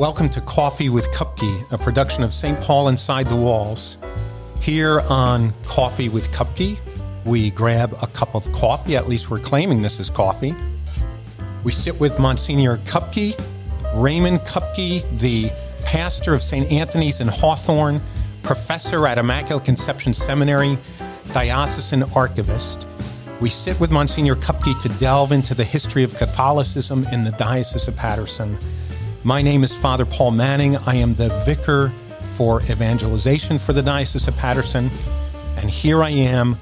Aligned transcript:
Welcome 0.00 0.30
to 0.30 0.40
Coffee 0.40 0.88
with 0.88 1.06
Kupke, 1.08 1.70
a 1.70 1.76
production 1.76 2.24
of 2.24 2.32
St. 2.32 2.58
Paul 2.62 2.88
Inside 2.88 3.28
the 3.28 3.36
Walls. 3.36 3.98
Here 4.62 5.00
on 5.00 5.52
Coffee 5.64 6.08
with 6.08 6.30
Kupke, 6.32 6.78
we 7.26 7.50
grab 7.50 7.94
a 8.00 8.06
cup 8.06 8.34
of 8.34 8.50
coffee, 8.50 8.96
at 8.96 9.10
least 9.10 9.28
we're 9.28 9.40
claiming 9.40 9.82
this 9.82 10.00
is 10.00 10.08
coffee. 10.08 10.54
We 11.64 11.72
sit 11.72 12.00
with 12.00 12.18
Monsignor 12.18 12.78
Kupke, 12.78 13.38
Raymond 13.94 14.38
Kupke, 14.46 15.04
the 15.18 15.52
pastor 15.84 16.32
of 16.32 16.40
St. 16.40 16.72
Anthony's 16.72 17.20
in 17.20 17.28
Hawthorne, 17.28 18.00
professor 18.42 19.06
at 19.06 19.18
Immaculate 19.18 19.66
Conception 19.66 20.14
Seminary, 20.14 20.78
diocesan 21.34 22.04
archivist. 22.14 22.88
We 23.42 23.50
sit 23.50 23.78
with 23.78 23.90
Monsignor 23.90 24.36
Kupke 24.36 24.80
to 24.80 24.88
delve 24.98 25.30
into 25.30 25.54
the 25.54 25.64
history 25.64 26.04
of 26.04 26.14
Catholicism 26.14 27.06
in 27.12 27.24
the 27.24 27.32
Diocese 27.32 27.86
of 27.86 27.96
Paterson. 27.96 28.58
My 29.22 29.42
name 29.42 29.64
is 29.64 29.76
Father 29.76 30.06
Paul 30.06 30.30
Manning. 30.30 30.78
I 30.78 30.94
am 30.94 31.14
the 31.14 31.28
vicar 31.44 31.90
for 32.36 32.62
evangelization 32.62 33.58
for 33.58 33.74
the 33.74 33.82
Diocese 33.82 34.26
of 34.26 34.34
Paterson. 34.38 34.90
And 35.58 35.68
here 35.68 36.02
I 36.02 36.08
am 36.08 36.56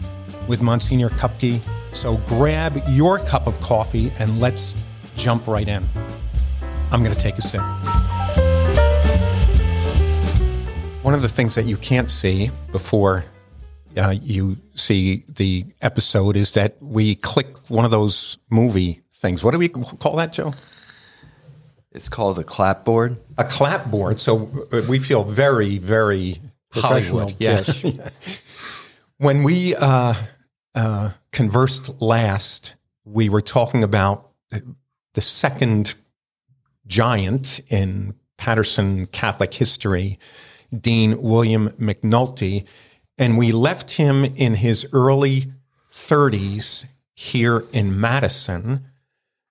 with 0.48 0.60
Monsignor 0.60 1.08
Kupke. 1.10 1.62
So 1.94 2.16
grab 2.26 2.82
your 2.88 3.20
cup 3.20 3.46
of 3.46 3.60
coffee 3.60 4.10
and 4.18 4.40
let's 4.40 4.74
jump 5.16 5.46
right 5.46 5.68
in. 5.68 5.84
I'm 6.90 7.04
going 7.04 7.14
to 7.14 7.20
take 7.20 7.38
a 7.38 7.42
sip. 7.42 7.60
One 11.04 11.14
of 11.14 11.22
the 11.22 11.28
things 11.28 11.54
that 11.54 11.64
you 11.64 11.76
can't 11.76 12.10
see 12.10 12.50
before 12.72 13.24
uh, 13.96 14.16
you 14.20 14.56
see 14.74 15.24
the 15.28 15.64
episode 15.80 16.36
is 16.36 16.54
that 16.54 16.76
we 16.82 17.14
click 17.14 17.70
one 17.70 17.84
of 17.84 17.92
those 17.92 18.36
movie 18.50 19.02
things. 19.12 19.44
What 19.44 19.52
do 19.52 19.60
we 19.60 19.68
call 19.68 20.16
that, 20.16 20.32
Joe? 20.32 20.54
It's 21.98 22.08
called 22.08 22.38
a 22.38 22.44
clapboard. 22.44 23.18
A 23.38 23.44
clapboard. 23.44 24.20
So 24.20 24.66
uh, 24.72 24.82
we 24.88 25.00
feel 25.00 25.24
very, 25.24 25.78
very 25.78 26.40
Professional, 26.70 27.22
Hollywood. 27.22 27.40
Yes. 27.40 27.84
when 29.16 29.42
we 29.42 29.74
uh, 29.74 30.14
uh, 30.76 31.10
conversed 31.32 32.00
last, 32.00 32.76
we 33.04 33.28
were 33.28 33.40
talking 33.40 33.82
about 33.82 34.30
the 35.14 35.20
second 35.20 35.96
giant 36.86 37.60
in 37.68 38.14
Paterson 38.36 39.06
Catholic 39.08 39.52
history, 39.52 40.20
Dean 40.72 41.20
William 41.20 41.70
McNulty, 41.80 42.64
and 43.18 43.36
we 43.36 43.50
left 43.50 43.90
him 43.90 44.24
in 44.24 44.54
his 44.54 44.86
early 44.92 45.52
30s 45.90 46.84
here 47.16 47.64
in 47.72 48.00
Madison, 48.00 48.86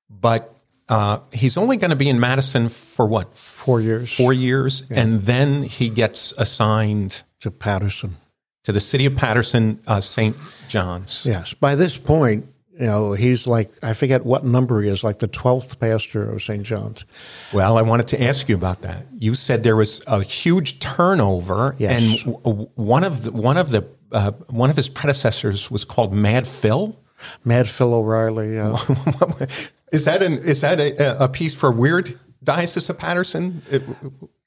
but 0.09 0.56
uh, 0.89 1.19
he's 1.33 1.57
only 1.57 1.77
going 1.77 1.89
to 1.89 1.95
be 1.95 2.09
in 2.09 2.19
Madison 2.19 2.69
for 2.69 3.05
what? 3.05 3.33
Four 3.33 3.81
years. 3.81 4.13
Four 4.13 4.33
years. 4.33 4.83
And 4.89 5.23
then 5.23 5.63
he 5.63 5.89
gets 5.89 6.33
assigned 6.37 7.23
to 7.41 7.51
Paterson. 7.51 8.17
to 8.63 8.71
the 8.71 8.79
city 8.79 9.05
of 9.05 9.15
Paterson, 9.15 9.79
uh, 9.87 10.01
St. 10.01 10.35
John's. 10.67 11.25
Yes. 11.25 11.53
By 11.53 11.75
this 11.75 11.97
point, 11.97 12.45
you 12.79 12.85
know, 12.85 13.13
he's 13.13 13.47
like, 13.47 13.71
I 13.81 13.93
forget 13.93 14.25
what 14.25 14.43
number 14.45 14.81
he 14.81 14.89
is, 14.89 15.03
like 15.03 15.19
the 15.19 15.27
12th 15.27 15.79
pastor 15.79 16.29
of 16.31 16.41
St. 16.43 16.63
John's. 16.63 17.05
Well, 17.53 17.77
I 17.77 17.81
wanted 17.81 18.07
to 18.09 18.21
ask 18.21 18.47
you 18.49 18.55
about 18.55 18.81
that. 18.81 19.05
You 19.17 19.35
said 19.35 19.63
there 19.63 19.75
was 19.75 20.01
a 20.07 20.21
huge 20.21 20.79
turnover, 20.79 21.75
Yes. 21.79 22.23
and 22.25 22.35
w- 22.43 22.69
one 22.75 23.03
of 23.03 23.23
the 23.23 23.31
one 23.31 23.57
of 23.57 23.69
the 23.71 23.87
uh, 24.11 24.31
one 24.49 24.69
of 24.69 24.75
his 24.75 24.89
predecessors 24.89 25.71
was 25.71 25.83
called 25.85 26.13
Mad 26.13 26.47
Phil. 26.47 26.95
Mad 27.43 27.67
Phil 27.67 27.93
O'Reilly. 27.93 28.59
Uh, 28.59 28.77
is 29.91 30.05
that 30.05 30.21
an 30.23 30.33
is 30.39 30.61
that 30.61 30.79
a, 30.79 31.23
a 31.23 31.27
piece 31.29 31.55
for 31.55 31.71
Weird 31.71 32.17
Diocese 32.43 32.89
of 32.89 32.97
Paterson? 32.97 33.61
It- 33.69 33.83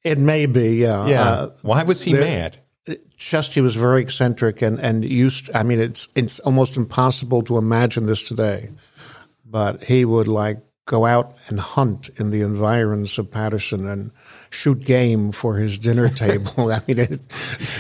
it 0.03 0.17
may 0.17 0.47
be, 0.47 0.77
yeah. 0.77 1.07
yeah. 1.07 1.23
Uh, 1.31 1.51
Why 1.61 1.83
was 1.83 2.01
he 2.01 2.13
there- 2.15 2.23
mad? 2.25 2.57
just 3.19 3.53
he 3.53 3.61
was 3.61 3.75
very 3.75 4.01
eccentric 4.01 4.63
and, 4.63 4.81
and 4.81 5.05
used, 5.05 5.51
I 5.55 5.63
mean, 5.63 5.79
it's, 5.79 6.09
it's 6.15 6.41
almost 6.41 6.79
impossible 6.79 7.43
to 7.43 7.59
imagine 7.59 8.07
this 8.07 8.27
today. 8.27 8.71
But 9.45 9.85
he 9.85 10.07
would 10.07 10.27
like 10.27 10.63
go 10.87 11.05
out 11.07 11.37
and 11.47 11.61
hunt 11.61 12.11
in 12.17 12.31
the 12.31 12.41
environs 12.41 13.17
of 13.19 13.31
Paterson 13.31 13.87
and 13.87 14.11
shoot 14.51 14.81
game 14.81 15.31
for 15.31 15.55
his 15.57 15.79
dinner 15.79 16.09
table. 16.25 16.73
I 16.73 16.81
mean, 16.89 16.99
it, 16.99 17.19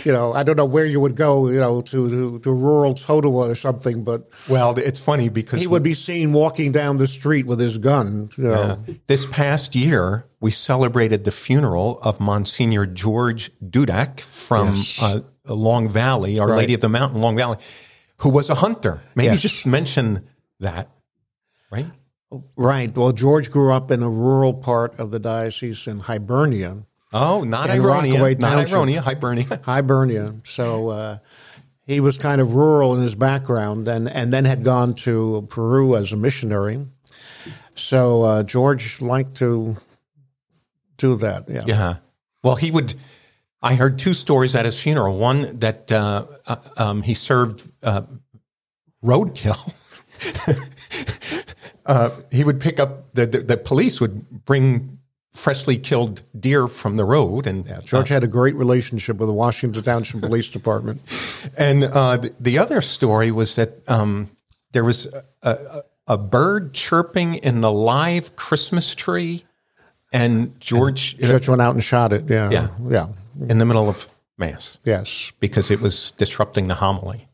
you 0.04 0.12
know, 0.12 0.32
I 0.32 0.44
don't 0.44 0.56
know 0.56 0.64
where 0.64 0.86
you 0.86 1.00
would 1.00 1.16
go, 1.16 1.48
you 1.48 1.58
know, 1.58 1.80
to, 1.80 2.08
to, 2.08 2.38
to 2.38 2.52
rural 2.52 2.94
Totowa 2.94 3.48
or 3.50 3.54
something, 3.56 4.04
but 4.04 4.28
Well, 4.48 4.78
it's 4.78 5.00
funny 5.00 5.28
because 5.28 5.60
he 5.60 5.66
would 5.66 5.82
be 5.82 5.94
seen 5.94 6.32
walking 6.32 6.70
down 6.70 6.98
the 6.98 7.08
street 7.08 7.46
with 7.46 7.58
his 7.58 7.78
gun. 7.78 8.30
You 8.36 8.44
know. 8.44 8.84
This 9.08 9.26
past 9.26 9.74
year, 9.74 10.26
we 10.40 10.52
celebrated 10.52 11.24
the 11.24 11.32
funeral 11.32 11.98
of 12.02 12.20
Monsignor 12.20 12.86
George 12.86 13.50
Dudak 13.60 14.20
from 14.20 14.74
uh, 15.02 15.20
Long 15.46 15.88
Valley, 15.88 16.38
Our 16.38 16.48
Lady 16.56 16.74
of 16.74 16.80
the 16.80 16.88
Mountain, 16.88 17.20
Long 17.20 17.34
Valley, 17.36 17.58
who 18.18 18.28
was 18.28 18.50
a 18.50 18.54
hunter. 18.56 19.02
Maybe 19.16 19.32
Yes. 19.32 19.42
just 19.42 19.66
mention 19.66 20.28
that, 20.60 20.90
right? 21.72 21.86
Right. 22.56 22.96
Well, 22.96 23.12
George 23.12 23.50
grew 23.50 23.72
up 23.72 23.90
in 23.90 24.02
a 24.02 24.10
rural 24.10 24.54
part 24.54 24.98
of 25.00 25.10
the 25.10 25.18
diocese 25.18 25.86
in 25.86 26.00
Hibernia. 26.00 26.84
Oh, 27.12 27.42
not 27.42 27.68
Rockaway 27.68 28.36
not. 28.36 28.68
Ironia, 28.68 28.98
Hibernia. 28.98 29.60
Hibernia. 29.64 30.34
So 30.44 30.90
uh, 30.90 31.18
he 31.86 31.98
was 31.98 32.16
kind 32.18 32.40
of 32.40 32.54
rural 32.54 32.94
in 32.94 33.02
his 33.02 33.16
background, 33.16 33.88
and 33.88 34.08
and 34.08 34.32
then 34.32 34.44
had 34.44 34.62
gone 34.62 34.94
to 34.94 35.46
Peru 35.50 35.96
as 35.96 36.12
a 36.12 36.16
missionary. 36.16 36.86
So 37.74 38.22
uh, 38.22 38.42
George 38.44 39.00
liked 39.00 39.36
to 39.38 39.76
do 40.98 41.16
that. 41.16 41.48
Yeah. 41.48 41.64
Yeah. 41.66 41.96
Well, 42.44 42.56
he 42.56 42.70
would. 42.70 42.94
I 43.62 43.74
heard 43.74 43.98
two 43.98 44.14
stories 44.14 44.54
at 44.54 44.64
his 44.64 44.80
funeral. 44.80 45.16
One 45.16 45.58
that 45.58 45.90
uh, 45.90 46.26
uh, 46.46 46.56
um, 46.76 47.02
he 47.02 47.14
served 47.14 47.68
uh, 47.82 48.02
roadkill. 49.04 49.72
uh, 51.86 52.10
he 52.30 52.44
would 52.44 52.60
pick 52.60 52.78
up 52.78 53.12
the, 53.14 53.26
the 53.26 53.38
the 53.38 53.56
police 53.56 54.00
would 54.00 54.44
bring 54.44 54.98
freshly 55.32 55.78
killed 55.78 56.22
deer 56.38 56.66
from 56.68 56.96
the 56.96 57.04
road, 57.04 57.46
and 57.46 57.64
George 57.84 58.08
had 58.08 58.24
a 58.24 58.28
great 58.28 58.54
relationship 58.56 59.16
with 59.18 59.28
the 59.28 59.32
Washington 59.34 59.82
Township 59.82 60.20
Police 60.22 60.50
Department. 60.58 61.00
and 61.56 61.84
uh, 61.84 62.16
the, 62.16 62.34
the 62.40 62.58
other 62.58 62.80
story 62.80 63.30
was 63.30 63.54
that 63.54 63.88
um, 63.88 64.30
there 64.72 64.82
was 64.84 65.06
a, 65.06 65.24
a, 65.42 65.82
a 66.08 66.18
bird 66.18 66.74
chirping 66.74 67.34
in 67.34 67.60
the 67.60 67.70
live 67.70 68.34
Christmas 68.34 68.94
tree, 68.94 69.44
and 70.12 70.58
George 70.60 71.16
George 71.18 71.48
went 71.48 71.62
out 71.62 71.74
and 71.74 71.84
shot 71.84 72.12
it. 72.12 72.28
Yeah. 72.28 72.50
Yeah. 72.50 72.68
Yeah. 72.88 73.06
in 73.48 73.58
the 73.58 73.66
middle 73.66 73.88
of 73.88 74.08
mass. 74.36 74.78
Yes. 74.84 75.32
because 75.38 75.70
it 75.70 75.80
was 75.80 76.10
disrupting 76.12 76.66
the 76.66 76.74
homily. 76.74 77.28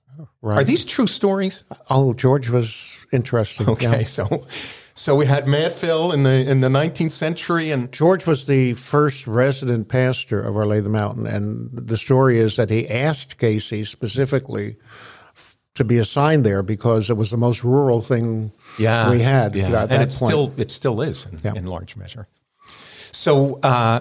Right. 0.47 0.59
Are 0.59 0.65
these 0.65 0.85
true 0.85 1.09
stories? 1.09 1.65
Oh, 1.91 2.15
George 2.15 2.51
was 2.51 3.05
interesting. 3.13 3.69
Okay, 3.69 3.99
Yeah. 3.99 4.05
so 4.05 4.47
so 4.95 5.17
we 5.17 5.27
had 5.27 5.49
Mad 5.49 5.73
Phil 5.73 6.13
in 6.13 6.23
the 6.23 6.49
in 6.49 6.61
the 6.61 6.69
19th 6.69 7.11
century, 7.11 7.73
and 7.73 7.91
George 7.91 8.27
was 8.29 8.47
the 8.47 8.75
first 8.75 9.27
resident 9.27 9.89
pastor 9.89 10.41
of 10.41 10.57
Our 10.57 10.65
Lady 10.65 10.79
of 10.79 10.85
the 10.85 10.91
Mountain, 10.91 11.27
and 11.27 11.71
the 11.73 11.97
story 11.97 12.39
is 12.39 12.55
that 12.55 12.71
he 12.71 12.89
asked 12.89 13.39
Casey 13.39 13.83
specifically 13.83 14.77
to 15.75 15.83
be 15.85 15.99
assigned 15.99 16.45
there 16.45 16.63
because 16.63 17.11
it 17.11 17.17
was 17.17 17.31
the 17.33 17.37
most 17.37 17.65
rural 17.65 18.01
thing 18.01 18.53
yeah, 18.79 19.11
we 19.11 19.23
had 19.23 19.57
yeah. 19.57 19.83
at 19.83 19.91
and 19.91 20.01
it 20.01 20.13
still 20.13 20.55
it 20.57 20.71
still 20.71 21.03
is 21.03 21.27
in, 21.27 21.41
Yeah. 21.43 21.55
in 21.59 21.67
large 21.67 21.97
measure. 21.97 22.29
So, 23.11 23.59
uh, 23.65 24.01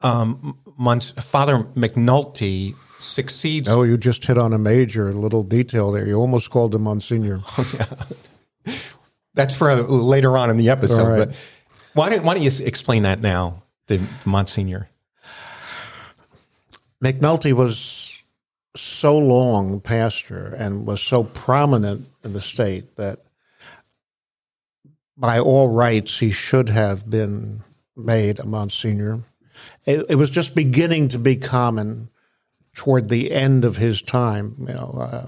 um, 0.00 0.58
Mons- 0.78 1.10
Father 1.10 1.66
McNulty 1.76 2.74
succeeds. 3.00 3.68
oh, 3.68 3.82
you 3.82 3.96
just 3.96 4.24
hit 4.24 4.38
on 4.38 4.52
a 4.52 4.58
major 4.58 5.12
little 5.12 5.42
detail 5.42 5.90
there. 5.90 6.06
You 6.06 6.16
almost 6.16 6.50
called 6.50 6.74
him 6.74 6.82
Monsignor. 6.82 7.40
Yeah, 8.66 8.74
That's 9.34 9.56
for 9.56 9.70
uh, 9.70 9.76
later 9.82 10.36
on 10.36 10.50
in 10.50 10.56
the 10.58 10.68
episode. 10.68 11.08
Right. 11.08 11.28
But 11.28 11.36
why 11.94 12.10
don't 12.10 12.24
why 12.24 12.34
don't 12.34 12.42
you 12.42 12.50
explain 12.64 13.04
that 13.04 13.20
now, 13.20 13.62
the 13.86 14.06
Monsignor? 14.26 14.88
McNulty 17.02 17.52
was 17.54 18.22
so 18.76 19.16
long 19.16 19.80
pastor 19.80 20.54
and 20.58 20.86
was 20.86 21.00
so 21.00 21.24
prominent 21.24 22.06
in 22.22 22.34
the 22.34 22.40
state 22.40 22.96
that 22.96 23.20
by 25.16 25.38
all 25.38 25.68
rights 25.68 26.18
he 26.18 26.30
should 26.30 26.68
have 26.68 27.08
been 27.08 27.62
made 27.96 28.38
a 28.38 28.46
Monsignor. 28.46 29.22
It, 29.86 30.06
it 30.10 30.14
was 30.16 30.30
just 30.30 30.54
beginning 30.54 31.08
to 31.08 31.18
be 31.18 31.36
common 31.36 32.09
toward 32.74 33.08
the 33.08 33.32
end 33.32 33.64
of 33.64 33.76
his 33.76 34.00
time, 34.02 34.54
you 34.60 34.74
know, 34.74 34.98
uh, 35.00 35.26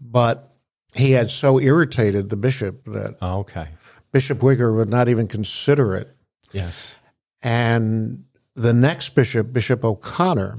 but 0.00 0.54
he 0.94 1.12
had 1.12 1.30
so 1.30 1.58
irritated 1.60 2.28
the 2.28 2.36
bishop 2.36 2.84
that 2.86 3.16
Oh, 3.20 3.40
okay. 3.40 3.68
Bishop 4.12 4.38
Wigger 4.38 4.74
would 4.74 4.88
not 4.88 5.08
even 5.08 5.28
consider 5.28 5.94
it. 5.94 6.14
Yes. 6.52 6.96
And 7.42 8.24
the 8.54 8.72
next 8.72 9.10
bishop, 9.14 9.52
Bishop 9.52 9.84
O'Connor, 9.84 10.58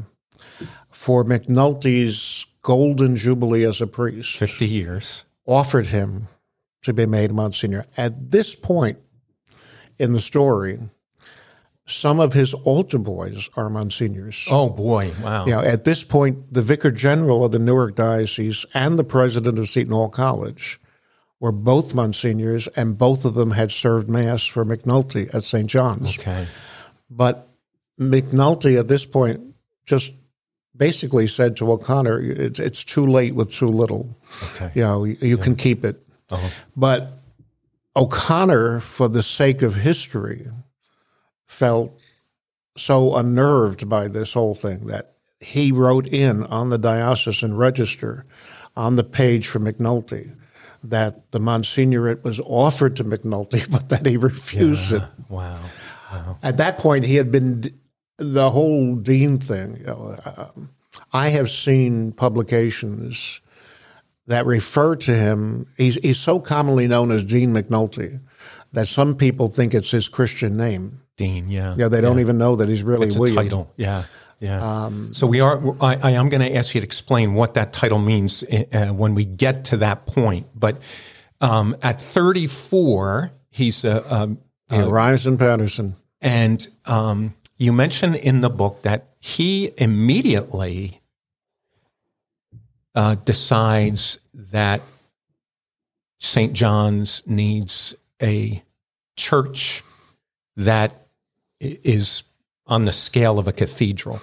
for 0.90 1.24
McNulty's 1.24 2.46
golden 2.62 3.16
jubilee 3.16 3.64
as 3.66 3.82
a 3.82 3.88
priest, 3.88 4.38
Fifty 4.38 4.68
years. 4.68 5.26
offered 5.48 5.88
him 5.88 6.28
to 6.84 6.94
be 6.94 7.06
made 7.06 7.32
Monsignor. 7.32 7.86
At 7.98 8.32
this 8.32 8.56
point 8.56 9.00
in 9.98 10.14
the 10.14 10.20
story, 10.20 10.78
some 11.90 12.20
of 12.20 12.34
his 12.34 12.54
altar 12.54 13.00
boys 13.00 13.50
are 13.56 13.70
monsignors. 13.70 14.48
Oh 14.50 14.70
boy! 14.70 15.14
Wow. 15.22 15.46
You 15.46 15.52
know, 15.54 15.62
at 15.62 15.84
this 15.84 16.04
point, 16.04 16.54
the 16.54 16.62
vicar 16.62 16.92
general 16.92 17.44
of 17.44 17.52
the 17.52 17.60
Newark 17.60 17.96
diocese 17.96 18.66
and 18.74 18.98
the 18.98 19.04
president 19.04 19.60
of 19.60 19.70
Seton 19.70 19.94
Hall 19.94 20.10
College 20.10 20.80
were 21.40 21.52
both 21.52 21.94
monsignors, 21.94 22.68
and 22.76 22.98
both 22.98 23.26
of 23.26 23.34
them 23.34 23.52
had 23.52 23.72
served 23.72 24.10
mass 24.10 24.46
for 24.46 24.66
McNulty 24.66 25.34
at 25.34 25.44
St. 25.44 25.70
John's. 25.70 26.18
Okay. 26.20 26.48
But 27.10 27.48
McNulty 28.00 28.78
at 28.78 28.88
this 28.88 29.06
point 29.06 29.56
just 29.86 30.14
basically 30.76 31.28
said 31.28 31.58
to 31.58 31.72
O'Connor, 31.72 32.22
"It's, 32.22 32.60
it's 32.60 32.84
too 32.84 33.06
late 33.06 33.36
with 33.36 33.52
too 33.52 33.70
little. 33.70 34.18
Okay. 34.56 34.72
You 34.76 34.82
know, 34.84 35.04
you, 35.06 35.18
you 35.22 35.38
can 35.38 35.56
keep 35.56 35.84
it." 35.86 36.02
Uh-huh. 36.32 36.50
But 36.76 37.20
O'Connor, 37.96 38.80
for 38.82 39.10
the 39.10 39.24
sake 39.24 39.62
of 39.62 39.76
history, 39.76 40.48
felt 41.50 42.00
so 42.78 43.16
unnerved 43.16 43.90
by 43.90 44.08
this 44.08 44.34
whole 44.34 44.56
thing 44.56 44.86
that 44.86 45.16
he 45.42 45.72
wrote 45.72 46.08
in 46.08 46.44
on 46.44 46.70
the 46.70 46.78
diocesan 46.78 47.58
register 47.58 48.26
on 48.78 48.96
the 48.96 49.04
page 49.04 49.48
for 49.48 49.60
McNulty 49.60 50.36
that 50.84 51.32
the 51.32 51.40
Monsignorate 51.40 52.24
was 52.24 52.40
offered 52.42 52.96
to 52.96 53.04
McNulty, 53.04 53.70
but 53.72 53.90
that 53.90 54.06
he 54.06 54.16
refused 54.16 54.94
it. 54.94 55.04
Wow. 55.28 55.60
At 56.42 56.58
that 56.58 56.78
point, 56.78 57.06
he 57.06 57.16
had 57.16 57.32
been 57.32 57.64
the 58.18 58.52
whole 58.52 58.96
Dean 58.96 59.40
thing. 59.40 59.78
You 59.80 59.86
know, 59.86 60.16
um, 60.38 60.70
I 61.12 61.30
have 61.30 61.50
seen 61.50 62.12
publications 62.14 63.42
that 64.28 64.46
refer 64.46 64.96
to 64.96 65.16
him. 65.16 65.68
He's, 65.78 65.96
he's 65.96 66.20
so 66.20 66.40
commonly 66.40 66.88
known 66.88 67.12
as 67.12 67.26
Dean 67.26 67.54
McNulty 67.54 68.22
that 68.72 68.88
some 68.88 69.16
people 69.16 69.48
think 69.48 69.74
it's 69.74 69.92
his 69.92 70.10
Christian 70.10 70.56
name. 70.56 71.02
Dean. 71.20 71.50
Yeah. 71.50 71.76
Yeah, 71.78 71.90
they 71.90 72.02
don't 72.02 72.20
even 72.20 72.38
know 72.38 72.56
that 72.56 72.68
he's 72.70 72.82
really 72.84 73.08
It's 73.08 73.16
a 73.16 73.20
William. 73.20 73.36
title. 73.44 73.74
Yeah. 73.76 74.06
Yeah. 74.40 74.90
so 75.12 75.28
we 75.28 75.42
are. 75.42 75.60
I, 75.84 75.98
I 76.02 76.12
am 76.12 76.30
going 76.30 76.42
to 76.42 76.56
ask 76.56 76.74
you 76.74 76.80
to 76.82 76.86
explain 76.88 77.34
what 77.34 77.54
that 77.56 77.74
title 77.74 78.00
means 78.00 78.42
uh, 78.44 78.88
when 78.88 79.14
we 79.14 79.26
get 79.26 79.66
to 79.66 79.78
that 79.78 80.06
point. 80.08 80.48
But 80.56 80.82
um, 81.42 81.76
at 81.84 82.00
34, 82.00 83.32
he's 83.52 83.84
a, 83.84 83.96
um, 84.14 84.40
He 84.72 84.80
arrives 84.82 85.28
in 85.28 85.38
Paterson. 85.38 85.96
and 86.22 86.66
um, 86.86 87.34
you 87.58 87.74
mention 87.74 88.16
in 88.16 88.40
the 88.40 88.50
book 88.50 88.82
that 88.84 89.08
he 89.20 89.72
immediately 89.78 91.02
uh, 92.96 93.16
decides 93.16 94.20
that 94.34 94.82
St. 96.20 96.54
John's 96.54 97.24
needs 97.26 97.94
a 98.22 98.64
church 99.18 99.84
that 100.56 101.08
is 101.60 102.24
on 102.68 102.86
the 102.86 102.92
scale 102.92 103.40
of 103.40 103.48
a 103.48 103.54
cathedral. 103.54 104.22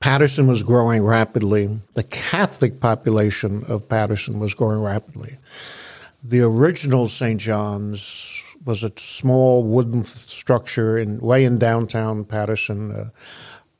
Paterson 0.00 0.46
was 0.46 0.62
growing 0.62 1.02
rapidly. 1.02 1.78
The 1.94 2.02
Catholic 2.02 2.78
population 2.78 3.64
of 3.68 3.88
Paterson 3.88 4.38
was 4.38 4.54
growing 4.54 4.82
rapidly. 4.82 5.38
The 6.22 6.42
original 6.42 7.08
St. 7.08 7.40
John's 7.40 8.42
was 8.64 8.82
a 8.82 8.92
small 8.96 9.64
wooden 9.64 10.04
structure 10.04 10.98
in 10.98 11.20
way 11.20 11.44
in 11.44 11.58
downtown 11.58 12.24
Paterson, 12.24 12.92
uh, 12.92 13.10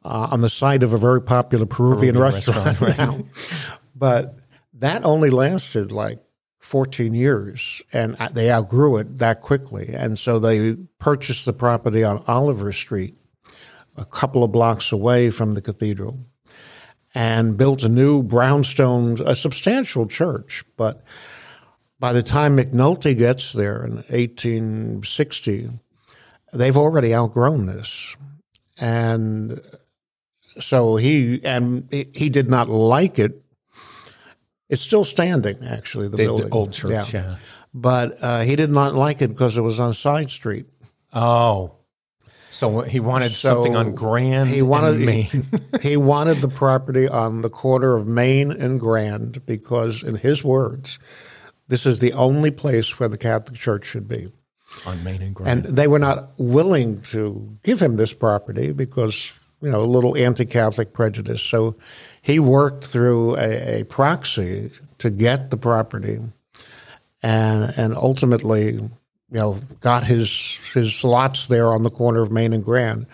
uh, 0.06 0.28
on 0.30 0.40
the 0.40 0.50
site 0.50 0.82
of 0.82 0.92
a 0.92 0.98
very 0.98 1.22
popular 1.22 1.66
Peruvian, 1.66 2.19
restaurant. 2.19 2.80
now. 2.98 3.19
But 3.94 4.37
that 4.75 5.04
only 5.04 5.30
lasted 5.30 5.92
like 5.92 6.24
14 6.64 7.12
years, 7.12 7.82
and 7.93 8.16
they 8.32 8.50
outgrew 8.50 8.96
it 8.96 9.19
that 9.19 9.43
quickly. 9.43 9.90
And 9.94 10.19
so 10.19 10.38
they 10.38 10.75
purchased 10.99 11.44
the 11.44 11.52
property 11.52 12.02
on 12.02 12.25
Oliver 12.26 12.72
Street 12.72 13.14
a 13.99 14.05
couple 14.06 14.43
of 14.43 14.50
blocks 14.50 14.90
away 14.90 15.31
from 15.31 15.52
the 15.52 15.61
cathedral 15.61 16.19
and 17.14 17.58
built 17.58 17.82
a 17.82 17.88
new 17.88 18.22
brownstone, 18.22 19.19
a 19.25 19.34
substantial 19.34 20.06
church. 20.06 20.64
But 20.78 21.05
by 22.00 22.14
the 22.14 22.22
time 22.22 22.56
McNulty 22.56 23.16
gets 23.16 23.52
there 23.52 23.84
in 23.84 23.96
1860, 23.96 25.69
they've 26.55 26.76
already 26.76 27.14
outgrown 27.14 27.66
this. 27.66 28.16
And 28.81 29.61
so 30.58 30.96
he 30.96 31.44
and 31.44 31.93
he 31.93 32.31
did 32.31 32.49
not 32.49 32.70
like 32.70 33.19
it. 33.19 33.44
It's 34.69 34.82
still 34.82 35.05
standing, 35.05 35.58
actually, 35.64 36.08
the, 36.08 36.16
The, 36.16 36.25
building. 36.25 36.49
the 36.49 36.55
old 36.55 36.72
church, 36.72 37.12
yeah. 37.14 37.37
But 37.72 38.16
uh, 38.22 38.43
he 38.43 38.56
did 38.56 38.70
not 38.70 38.94
like 38.94 39.20
it 39.20 39.28
because 39.28 39.56
it 39.58 39.62
was 39.62 39.78
on 39.81 39.93
side 39.94 40.31
street. 40.31 40.66
Oh, 41.12 41.76
so 42.50 42.82
he 42.82 43.00
wanted 43.00 43.32
So 43.32 43.49
something 43.55 43.75
on 43.76 43.94
Grand. 43.94 44.49
He 44.49 44.62
wanted 44.62 44.94
and 44.96 45.06
Main. 45.06 45.25
he, 45.25 45.43
he 45.90 45.96
wanted 45.96 46.37
the 46.37 46.49
property 46.49 47.08
on 47.08 47.43
the 47.43 47.50
corner 47.50 47.96
of 47.96 48.06
Main 48.06 48.52
and 48.52 48.78
Grand 48.81 49.44
because, 49.44 50.02
in 50.05 50.14
his 50.16 50.44
words, 50.44 50.99
this 51.69 51.84
is 51.84 51.99
the 51.99 52.12
only 52.12 52.50
place 52.52 52.99
where 53.00 53.08
the 53.08 53.19
Catholic 53.19 53.58
Church 53.58 53.84
should 53.87 54.06
be. 54.08 54.31
on 54.87 55.02
Main 55.02 55.20
and 55.20 55.34
Grand. 55.34 55.66
And 55.66 55.76
they 55.76 55.88
were 55.88 55.99
not 55.99 56.31
willing 56.38 57.02
to 57.02 57.58
give 57.64 57.81
him 57.82 57.96
this 57.96 58.14
property 58.14 58.70
because 58.72 59.37
you 59.61 59.70
know 59.70 59.81
a 59.81 59.87
little 59.87 60.16
anti-Catholic 60.16 60.93
prejudice. 60.93 61.43
So 61.43 61.76
he 62.25 62.38
worked 62.38 62.87
through 62.87 63.37
a, 63.37 63.81
a 63.81 63.85
proxy 63.85 64.71
to 64.97 65.11
get 65.11 65.50
the 65.50 65.59
property, 65.59 66.21
and 67.23 67.75
and 67.76 67.94
ultimately, 67.94 68.73
you 68.73 68.91
know, 69.29 69.59
got 69.81 70.05
his 70.05 70.31
his 70.73 71.05
lots 71.05 71.49
there 71.49 71.71
on 71.71 71.82
the 71.82 71.91
corner 71.91 72.23
of 72.23 72.32
Main 72.32 72.55
and 72.55 72.65
Grand, 72.65 73.06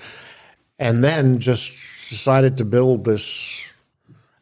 and 0.79 1.03
then 1.03 1.41
just 1.41 1.73
decided 2.09 2.57
to 2.59 2.65
build 2.65 3.05
this 3.05 3.73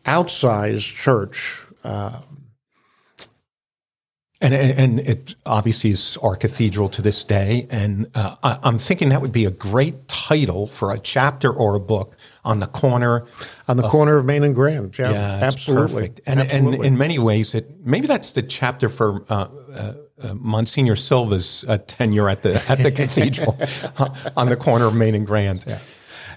outsized 0.05 0.94
church. 0.94 1.62
Uh, 1.82 2.20
And 4.40 4.55
and 4.55 5.00
it 5.00 5.35
obviously 5.46 5.90
is 5.90 6.17
our 6.23 6.37
cathedral 6.37 6.88
to 6.90 7.02
this 7.02 7.25
day. 7.25 7.67
And 7.70 8.08
uh, 8.14 8.37
I, 8.43 8.58
I'm 8.62 8.79
thinking 8.79 9.08
that 9.08 9.20
would 9.20 9.32
be 9.32 9.44
a 9.44 9.50
great 9.50 10.06
title 10.06 10.69
for 10.69 10.93
a 10.93 10.99
chapter 10.99 11.52
or 11.52 11.75
a 11.75 11.81
book 11.81 12.17
on 12.44 12.61
the 12.61 12.69
corner. 12.69 13.27
on 13.67 13.77
the 13.77 13.89
corner 13.89 14.17
of 14.17 14.24
Main 14.24 14.44
and 14.44 14.55
Grand, 14.55 14.96
yeah, 14.96 15.10
Yeah, 15.10 15.39
absolutely. 15.43 16.12
And 16.24 16.41
absolutely. 16.41 16.77
and 16.77 16.86
in 16.86 16.98
many 16.98 17.19
ways, 17.19 17.53
it 17.55 17.84
maybe 17.84 18.06
that's 18.06 18.32
the 18.32 18.43
chapter 18.43 18.89
for. 18.89 19.24
Uh, 19.29 19.48
uh, 19.74 19.94
uh, 20.20 20.34
Monsignor 20.34 20.96
Sylva's 20.96 21.65
uh, 21.69 21.79
tenure 21.86 22.29
at 22.29 22.43
the 22.43 22.55
at 22.69 22.79
the 22.79 22.91
cathedral 22.91 23.56
on 24.36 24.48
the 24.48 24.56
corner 24.56 24.86
of 24.86 24.94
Main 24.96 25.15
and 25.15 25.24
Grand. 25.24 25.65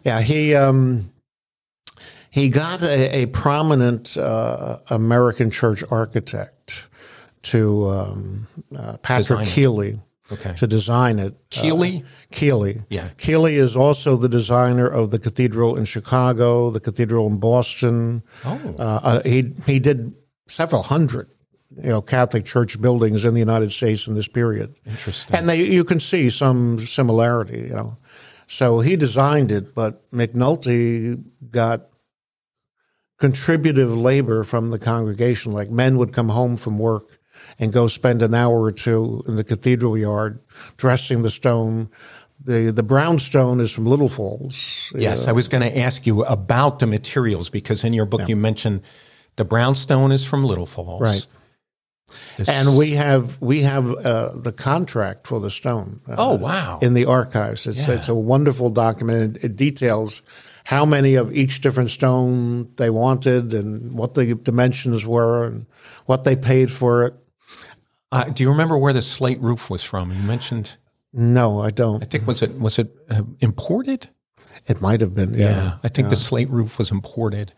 Yeah, 0.04 0.22
he 0.22 0.54
um, 0.54 1.12
he 2.30 2.50
got 2.50 2.82
a, 2.82 3.24
a 3.24 3.26
prominent 3.28 4.18
uh, 4.18 4.78
American 4.90 5.52
church 5.52 5.84
architect 5.92 6.88
to 7.44 7.90
um, 7.90 8.48
uh, 8.76 8.98
Patrick 8.98 9.40
Design. 9.40 9.46
Keely 9.46 10.00
Okay. 10.32 10.54
to 10.56 10.66
design 10.66 11.20
it. 11.20 11.36
Keely? 11.50 12.04
Uh, 12.06 12.08
Keely. 12.32 12.82
Yeah. 12.90 13.10
Keely 13.18 13.58
is 13.58 13.76
also 13.76 14.16
the 14.16 14.30
designer 14.30 14.88
of 14.88 15.12
the 15.12 15.20
cathedral 15.20 15.76
in 15.76 15.84
Chicago, 15.84 16.70
the 16.70 16.80
cathedral 16.80 17.28
in 17.28 17.38
Boston. 17.38 18.24
Oh. 18.46 18.76
Uh, 18.80 18.82
uh, 18.82 19.22
he 19.26 19.52
he 19.66 19.80
did 19.80 20.14
several 20.48 20.84
hundred. 20.84 21.30
You 21.76 21.90
know, 21.90 22.02
Catholic 22.02 22.44
church 22.46 22.82
buildings 22.82 23.24
in 23.24 23.34
the 23.34 23.40
United 23.40 23.72
States 23.72 24.06
in 24.06 24.16
this 24.16 24.28
period. 24.28 24.76
Interesting. 24.86 25.36
And 25.36 25.48
they, 25.48 25.64
you 25.64 25.86
can 25.86 26.02
see 26.02 26.30
some 26.30 26.80
similarity, 26.86 27.60
you 27.60 27.76
know. 27.76 27.98
So 28.48 28.82
he 28.82 28.98
designed 28.98 29.54
it, 29.54 29.74
but 29.74 30.10
McNulty 30.12 31.24
got 31.50 31.88
contributive 33.18 33.96
labor 33.96 34.44
from 34.44 34.70
the 34.72 34.80
congregation. 34.80 35.54
Like 35.54 35.70
men 35.70 35.98
would 35.98 36.12
come 36.12 36.30
home 36.30 36.58
from 36.58 36.78
work 36.78 37.20
and 37.60 37.72
go 37.74 37.88
spend 37.88 38.22
an 38.22 38.34
hour 38.34 38.62
or 38.62 38.72
two 38.72 39.24
in 39.28 39.36
the 39.36 39.44
cathedral 39.44 39.98
yard 39.98 40.40
dressing 40.78 41.22
the 41.24 41.30
stone. 41.30 41.90
The 42.44 42.72
the 42.72 42.84
brownstone 42.84 43.60
is 43.60 43.72
from 43.72 43.86
Little 43.86 44.10
Falls. 44.10 44.92
Yes, 44.96 45.28
I 45.28 45.32
was 45.32 45.48
going 45.48 45.62
to 45.64 45.78
ask 45.78 46.08
you 46.08 46.24
about 46.24 46.80
the 46.80 46.88
materials 46.88 47.50
because 47.52 47.84
in 47.84 47.94
your 47.94 48.06
book 48.08 48.28
you 48.28 48.36
mentioned 48.36 48.82
the 49.36 49.46
brownstone 49.46 50.12
is 50.12 50.26
from 50.26 50.44
Little 50.44 50.66
Falls. 50.66 51.02
Right. 51.02 51.28
This- 52.38 52.50
And 52.50 52.76
we 52.78 52.92
have 52.96 53.40
we 53.42 53.62
have 53.62 53.90
uh, 53.90 54.36
the 54.36 54.52
contract 54.52 55.28
for 55.28 55.40
the 55.40 55.50
stone. 55.50 56.02
uh, 56.10 56.16
oh 56.18 56.36
wow! 56.38 56.80
in 56.82 56.94
the 56.94 57.06
archives. 57.06 57.68
It's 57.68 57.88
it's 57.88 58.10
a 58.10 58.16
wonderful 58.16 58.70
document. 58.72 59.38
It, 59.38 59.44
it 59.44 59.56
details 59.56 60.22
how 60.64 60.86
many 60.86 61.16
of 61.16 61.32
each 61.34 61.62
different 61.62 61.90
stone 61.90 62.72
they 62.78 62.90
wanted 62.90 63.54
and 63.54 63.94
what 63.94 64.14
the 64.16 64.36
dimensions 64.36 65.06
were 65.08 65.46
and 65.46 65.66
what 66.06 66.24
they 66.24 66.36
paid 66.36 66.72
for 66.72 67.04
it. 67.06 67.14
Uh, 68.12 68.26
do 68.26 68.44
you 68.44 68.50
remember 68.50 68.78
where 68.78 68.94
the 68.94 69.02
slate 69.02 69.40
roof 69.40 69.70
was 69.70 69.84
from? 69.84 70.12
You 70.12 70.22
mentioned. 70.22 70.78
No, 71.14 71.62
I 71.62 71.72
don't. 71.72 72.02
I 72.04 72.06
think 72.06 72.26
was 72.28 72.42
it 72.42 72.60
was 72.60 72.80
it 72.80 72.96
uh, 73.10 73.24
imported? 73.40 74.10
It 74.68 74.80
might 74.82 75.02
have 75.02 75.16
been, 75.16 75.34
yeah. 75.34 75.78
I 75.84 75.88
think 75.88 76.10
the 76.10 76.16
slate 76.16 76.50
roof 76.50 76.78
was 76.78 76.92
imported. 76.92 77.54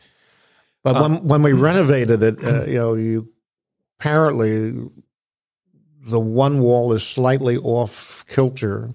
But 0.84 1.02
when 1.02 1.28
when 1.28 1.44
we 1.44 1.54
renovated 1.54 2.24
it, 2.24 2.44
uh, 2.44 2.66
you 2.66 2.76
know, 2.76 2.94
you 2.94 3.32
apparently 4.00 4.90
the 6.06 6.20
one 6.20 6.60
wall 6.60 6.92
is 6.92 7.04
slightly 7.04 7.58
off 7.58 8.26
kilter, 8.28 8.90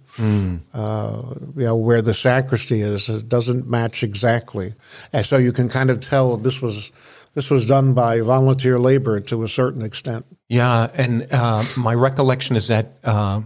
uh, 0.74 1.22
you 1.56 1.64
know, 1.64 1.76
where 1.76 2.02
the 2.02 2.12
sacristy 2.12 2.82
is. 2.82 3.08
It 3.08 3.28
doesn't 3.28 3.66
match 3.66 4.02
exactly, 4.02 4.74
and 5.12 5.24
so 5.24 5.38
you 5.38 5.52
can 5.52 5.68
kind 5.68 5.90
of 5.90 6.00
tell 6.00 6.36
this 6.36 6.60
was 6.60 6.92
this 7.34 7.50
was 7.50 7.64
done 7.64 7.94
by 7.94 8.20
volunteer 8.20 8.78
labor 8.78 9.20
to 9.20 9.42
a 9.42 9.48
certain 9.48 9.82
extent. 9.82 10.26
Yeah, 10.48 10.88
and 10.94 11.26
uh, 11.32 11.62
my 11.76 11.94
recollection 11.94 12.56
is 12.56 12.68
that 12.68 12.92
uh, 13.04 13.42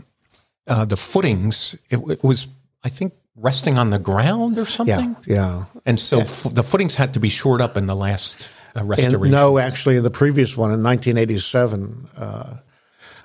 uh, 0.67 0.85
the 0.85 0.97
footings 0.97 1.75
it, 1.91 1.99
it 2.09 2.23
was, 2.23 2.47
I 2.85 2.89
think, 2.89 3.13
resting 3.37 3.77
on 3.79 3.91
the 3.91 3.99
ground 3.99 4.59
or 4.59 4.65
something. 4.67 5.17
yeah. 5.27 5.35
yeah. 5.37 5.65
And 5.85 5.99
so 5.99 6.21
f- 6.21 6.47
the 6.53 6.63
footings 6.63 6.95
had 6.95 7.15
to 7.15 7.21
be 7.21 7.29
shored 7.29 7.61
up 7.61 7.77
in 7.77 7.87
the 7.87 7.97
last 7.97 8.49
uh, 8.77 8.81
And 8.81 8.89
restoration. 8.89 9.31
no, 9.33 9.59
actually, 9.59 9.99
the 10.01 10.11
previous 10.11 10.57
one 10.57 10.71
in 10.73 10.83
1987, 10.83 12.09
uh, 12.17 12.57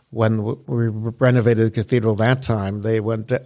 when 0.10 0.38
w- 0.38 0.64
we 0.66 0.88
renovated 1.20 1.68
the 1.68 1.72
cathedral 1.72 2.16
that 2.16 2.42
time, 2.42 2.82
they 2.82 3.00
went. 3.00 3.28
To, 3.28 3.44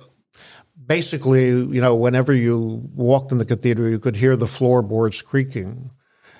basically, 0.85 1.47
you 1.49 1.81
know, 1.81 1.95
whenever 1.95 2.33
you 2.33 2.89
walked 2.95 3.31
in 3.31 3.37
the 3.37 3.45
cathedral, 3.45 3.89
you 3.89 3.99
could 3.99 4.15
hear 4.15 4.35
the 4.37 4.47
floorboards 4.47 5.21
creaking, 5.21 5.91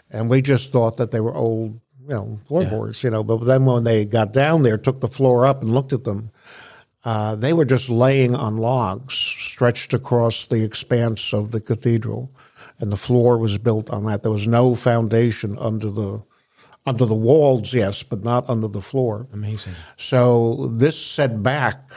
and 0.10 0.29
we 0.29 0.41
just 0.41 0.71
thought 0.71 0.98
that 0.98 1.12
they 1.12 1.19
were 1.19 1.33
old, 1.36 1.79
you 2.01 2.10
know, 2.10 2.39
floorboards, 2.48 3.03
you 3.03 3.10
know. 3.10 3.24
But 3.24 3.38
then 3.46 3.65
when 3.65 3.84
they 3.84 4.05
got 4.05 4.34
down 4.34 4.63
there, 4.63 4.77
took 4.77 5.01
the 5.01 5.08
floor 5.08 5.46
up 5.46 5.62
and 5.62 5.72
looked 5.74 5.93
at 5.93 6.03
them, 6.03 6.31
uh, 7.03 7.36
they 7.36 7.53
were 7.53 7.65
just 7.65 7.89
laying 7.89 8.36
on 8.36 8.58
logs 8.58 9.13
stretched 9.15 9.93
across 9.93 10.48
the 10.48 10.63
expanse 10.63 11.34
of 11.34 11.51
the 11.51 11.62
cathedral, 11.62 12.31
and 12.79 12.91
the 12.91 12.98
floor 12.98 13.38
was 13.38 13.58
built 13.58 13.89
on 13.89 14.05
that. 14.05 14.24
There 14.24 14.31
was 14.31 14.48
no 14.48 14.75
foundation 14.75 15.58
under 15.60 15.89
the 15.91 16.24
under 16.86 17.05
the 17.05 17.13
walls, 17.15 17.74
yes, 17.75 18.01
but 18.01 18.24
not 18.24 18.50
under 18.50 18.67
the 18.67 18.81
floor. 18.81 19.27
Amazing. 19.31 19.74
So 19.98 20.67
this 20.74 21.00
set 21.00 21.43
back 21.43 21.88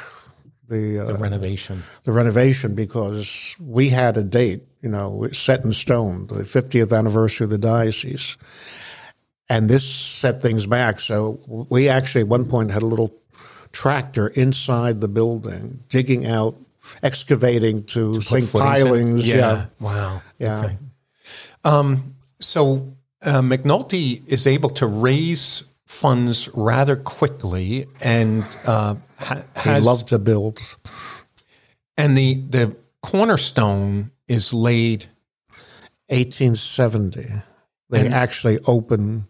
the 0.69 0.99
uh, 0.99 1.07
The 1.07 1.15
renovation. 1.15 1.83
the 2.03 2.13
renovation 2.13 2.75
because 2.75 3.57
we 3.59 3.89
had 3.89 4.17
a 4.19 4.25
date, 4.25 4.63
you 4.83 4.91
know, 4.91 5.27
set 5.33 5.65
in 5.65 5.73
stone, 5.73 6.27
the 6.27 6.45
50th 6.45 6.97
anniversary 6.97 7.45
of 7.45 7.51
the 7.51 7.59
diocese. 7.59 8.37
And 9.49 9.69
this 9.69 9.85
set 9.89 10.41
things 10.41 10.67
back. 10.67 11.01
So 11.01 11.67
we 11.71 11.89
actually 11.89 12.23
at 12.23 12.29
one 12.29 12.47
point 12.47 12.71
had 12.71 12.83
a 12.83 12.87
little 12.87 13.15
tractor 13.73 14.29
inside 14.29 15.01
the 15.01 15.09
building, 15.09 15.83
digging 15.89 16.25
out, 16.27 16.57
excavating 17.03 17.85
to, 17.85 18.15
Put 18.15 18.23
sink 18.25 18.53
pilings. 18.53 19.27
Yeah. 19.27 19.67
Wow. 19.81 20.23
Yeah. 20.39 20.65
Okay. 20.65 20.79
Um, 21.63 22.15
so 22.41 22.95
uh, 23.23 23.41
McNulty 23.43 24.27
is 24.27 24.47
able 24.47 24.71
to 24.71 24.87
raise 24.87 25.65
funds 25.87 26.49
rather 26.55 26.97
quickly, 26.97 27.87
and 28.01 28.45
uh, 28.67 28.97
ha- 29.19 29.43
He 29.63 29.69
has 29.71 29.85
loved 29.85 30.09
to 30.09 30.19
build. 30.19 30.61
and 31.97 32.17
the 32.17 32.35
the 32.49 32.77
cornerstone 33.03 34.11
is 34.27 34.53
laid. 34.55 35.07
1870, 36.09 37.27
they 37.89 38.09
actually 38.09 38.59
opened 38.67 39.25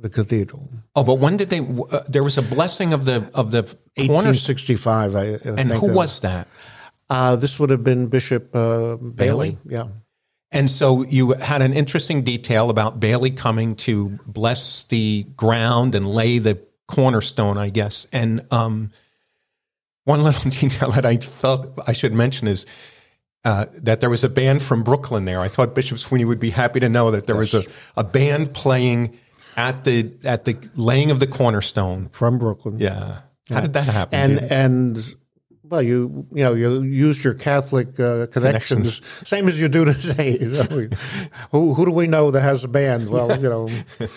the 0.00 0.10
cathedral. 0.10 0.68
Oh, 0.94 1.04
but 1.04 1.14
when 1.14 1.36
did 1.36 1.50
they? 1.50 1.60
Uh, 1.60 2.02
there 2.08 2.22
was 2.22 2.38
a 2.38 2.42
blessing 2.42 2.92
of 2.92 3.04
the 3.04 3.30
of 3.34 3.50
the 3.50 3.62
1865, 3.96 5.16
I, 5.16 5.20
I 5.20 5.24
And 5.58 5.70
who 5.70 5.90
it 5.90 5.94
was 5.94 6.20
that? 6.20 6.48
Uh, 7.10 7.36
this 7.36 7.58
would 7.58 7.70
have 7.70 7.82
been 7.82 8.08
Bishop 8.08 8.54
uh, 8.54 8.96
Bayley. 8.96 9.12
Bayley? 9.12 9.56
Yeah. 9.66 9.88
And 10.50 10.70
so 10.70 11.02
you 11.02 11.32
had 11.32 11.60
an 11.60 11.74
interesting 11.74 12.22
detail 12.22 12.70
about 12.70 13.00
Bayley 13.00 13.30
coming 13.30 13.76
to 13.76 14.18
bless 14.26 14.84
the 14.84 15.24
ground 15.36 15.94
and 15.94 16.08
lay 16.08 16.38
the 16.38 16.58
cornerstone, 16.86 17.58
I 17.58 17.68
guess. 17.68 18.06
And 18.12 18.46
um, 18.50 18.90
one 20.04 20.22
little 20.22 20.50
detail 20.50 20.90
that 20.92 21.04
I 21.04 21.18
felt 21.18 21.78
I 21.86 21.92
should 21.92 22.14
mention 22.14 22.48
is 22.48 22.66
uh, 23.44 23.66
that 23.74 24.00
there 24.00 24.10
was 24.10 24.24
a 24.24 24.28
band 24.28 24.62
from 24.62 24.82
Brooklyn 24.82 25.24
there. 25.26 25.40
I 25.40 25.48
thought 25.48 25.74
Bishop 25.74 25.98
Sweeney 25.98 26.24
would 26.24 26.40
be 26.40 26.50
happy 26.50 26.80
to 26.80 26.88
know 26.88 27.10
that 27.10 27.26
there 27.26 27.36
was 27.36 27.54
a, 27.54 27.62
a 27.96 28.02
band 28.02 28.54
playing 28.54 29.18
at 29.58 29.84
the 29.84 30.12
at 30.24 30.44
the 30.44 30.56
laying 30.76 31.10
of 31.10 31.18
the 31.20 31.26
cornerstone. 31.26 32.08
from 32.12 32.38
Brooklyn. 32.38 32.78
Yeah. 32.80 33.20
How 33.50 33.60
did 33.60 33.72
that 33.72 33.84
happen? 33.84 34.18
and 34.18 34.40
you- 34.40 34.46
and 34.50 35.14
well, 35.70 35.82
you 35.82 36.26
you 36.32 36.42
know 36.44 36.54
you 36.54 36.80
used 36.82 37.22
your 37.24 37.34
Catholic 37.34 37.98
uh, 38.00 38.26
connections, 38.28 39.02
same 39.28 39.48
as 39.48 39.60
you 39.60 39.68
do 39.68 39.84
today. 39.84 40.38
You 40.40 40.48
know, 40.52 40.88
who 41.52 41.74
who 41.74 41.84
do 41.84 41.92
we 41.92 42.06
know 42.06 42.30
that 42.30 42.40
has 42.42 42.64
a 42.64 42.68
band? 42.68 43.10
Well, 43.10 43.28
you 43.38 43.50
know, 43.50 43.68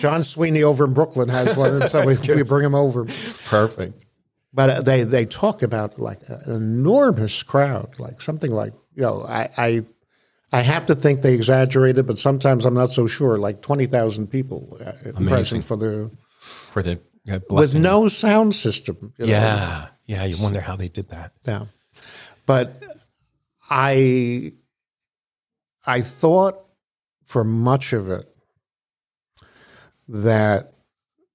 John 0.00 0.22
Sweeney 0.24 0.62
over 0.62 0.84
in 0.84 0.92
Brooklyn 0.92 1.28
has 1.30 1.56
one, 1.56 1.80
and 1.80 1.90
so 1.90 2.04
we, 2.04 2.16
we 2.34 2.42
bring 2.42 2.64
him 2.64 2.74
over. 2.74 3.06
Perfect. 3.46 4.04
But 4.52 4.70
uh, 4.70 4.82
they 4.82 5.04
they 5.04 5.24
talk 5.24 5.62
about 5.62 5.98
like 5.98 6.18
an 6.28 6.42
enormous 6.54 7.42
crowd, 7.42 7.98
like 7.98 8.20
something 8.20 8.50
like 8.50 8.74
you 8.94 9.02
know 9.02 9.24
I. 9.26 9.48
I 9.56 9.82
I 10.50 10.62
have 10.62 10.86
to 10.86 10.94
think 10.94 11.22
they 11.22 11.34
exaggerated, 11.34 12.06
but 12.06 12.18
sometimes 12.18 12.64
I'm 12.64 12.74
not 12.74 12.90
so 12.90 13.06
sure. 13.06 13.38
Like 13.38 13.60
twenty 13.60 13.86
thousand 13.86 14.28
people 14.28 14.78
uh, 14.84 15.12
present 15.26 15.64
for 15.64 15.76
the 15.76 16.10
For 16.70 16.82
the 16.82 17.00
uh, 17.30 17.40
with 17.50 17.74
no 17.74 18.08
sound 18.08 18.54
system. 18.54 19.12
you 19.18 19.26
know. 19.26 19.32
yeah. 19.32 19.88
Yeah. 20.04 20.24
You 20.24 20.42
wonder 20.42 20.60
how 20.60 20.76
they 20.76 20.88
did 20.88 21.10
that. 21.10 21.32
Yeah. 21.44 21.66
But 22.46 22.82
I 23.68 24.52
I 25.86 26.00
thought 26.00 26.56
for 27.24 27.44
much 27.44 27.92
of 27.92 28.08
it 28.10 28.26
that 30.08 30.72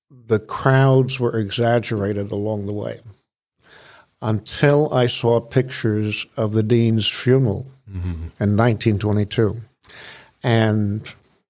the 0.09 0.39
crowds 0.39 1.19
were 1.19 1.37
exaggerated 1.37 2.31
along 2.31 2.65
the 2.65 2.73
way 2.73 2.99
until 4.21 4.91
I 4.93 5.05
saw 5.05 5.39
pictures 5.39 6.25
of 6.37 6.53
the 6.53 6.63
dean's 6.63 7.07
funeral 7.07 7.67
in 7.87 8.31
1922. 8.57 9.57
And 10.43 11.07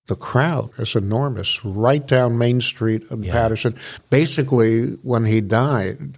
the 0.07 0.15
crowd 0.15 0.71
is 0.77 0.95
enormous, 0.95 1.63
right 1.63 2.05
down 2.05 2.37
Main 2.37 2.61
Street 2.61 3.03
in 3.09 3.23
Paterson. 3.23 3.75
Basically, 4.09 4.87
when 5.01 5.25
he 5.25 5.41
died, 5.41 6.17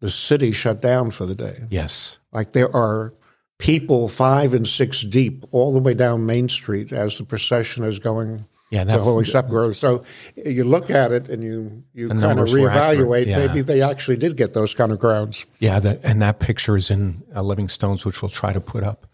the 0.00 0.10
city 0.10 0.52
shut 0.52 0.80
down 0.80 1.10
for 1.10 1.26
the 1.26 1.34
day. 1.34 1.60
Yes. 1.70 2.18
Like 2.32 2.52
there 2.52 2.74
are 2.74 3.14
people 3.58 4.08
five 4.08 4.52
and 4.52 4.68
six 4.68 5.00
deep 5.02 5.44
all 5.50 5.72
the 5.72 5.80
way 5.80 5.94
down 5.94 6.26
Main 6.26 6.48
Street 6.48 6.92
as 6.92 7.16
the 7.16 7.24
procession 7.24 7.84
is 7.84 7.98
going 7.98 8.44
Yeah, 8.70 8.84
to 8.84 8.98
Holy 8.98 9.24
Sepulchre. 9.24 9.72
So 9.72 10.04
you 10.36 10.64
look 10.64 10.90
at 10.90 11.10
it 11.12 11.30
and 11.30 11.42
you 11.42 11.82
you 11.94 12.08
kind 12.08 12.22
of 12.22 12.28
numbers 12.28 12.52
were 12.52 12.68
accurate, 12.68 13.08
reevaluate. 13.08 13.26
yeah. 13.26 13.46
Maybe 13.46 13.62
they 13.62 13.80
actually 13.80 14.18
did 14.18 14.36
get 14.36 14.52
those 14.52 14.74
kind 14.74 14.92
of 14.92 14.98
crowds. 14.98 15.46
Yeah, 15.58 15.78
that, 15.80 16.04
and 16.04 16.20
that 16.20 16.38
picture 16.38 16.76
is 16.76 16.90
in 16.90 17.22
uh, 17.34 17.40
Living 17.40 17.70
Stones, 17.70 18.04
which 18.04 18.20
we'll 18.20 18.28
try 18.28 18.52
to 18.52 18.60
put 18.60 18.84
up. 18.84 19.05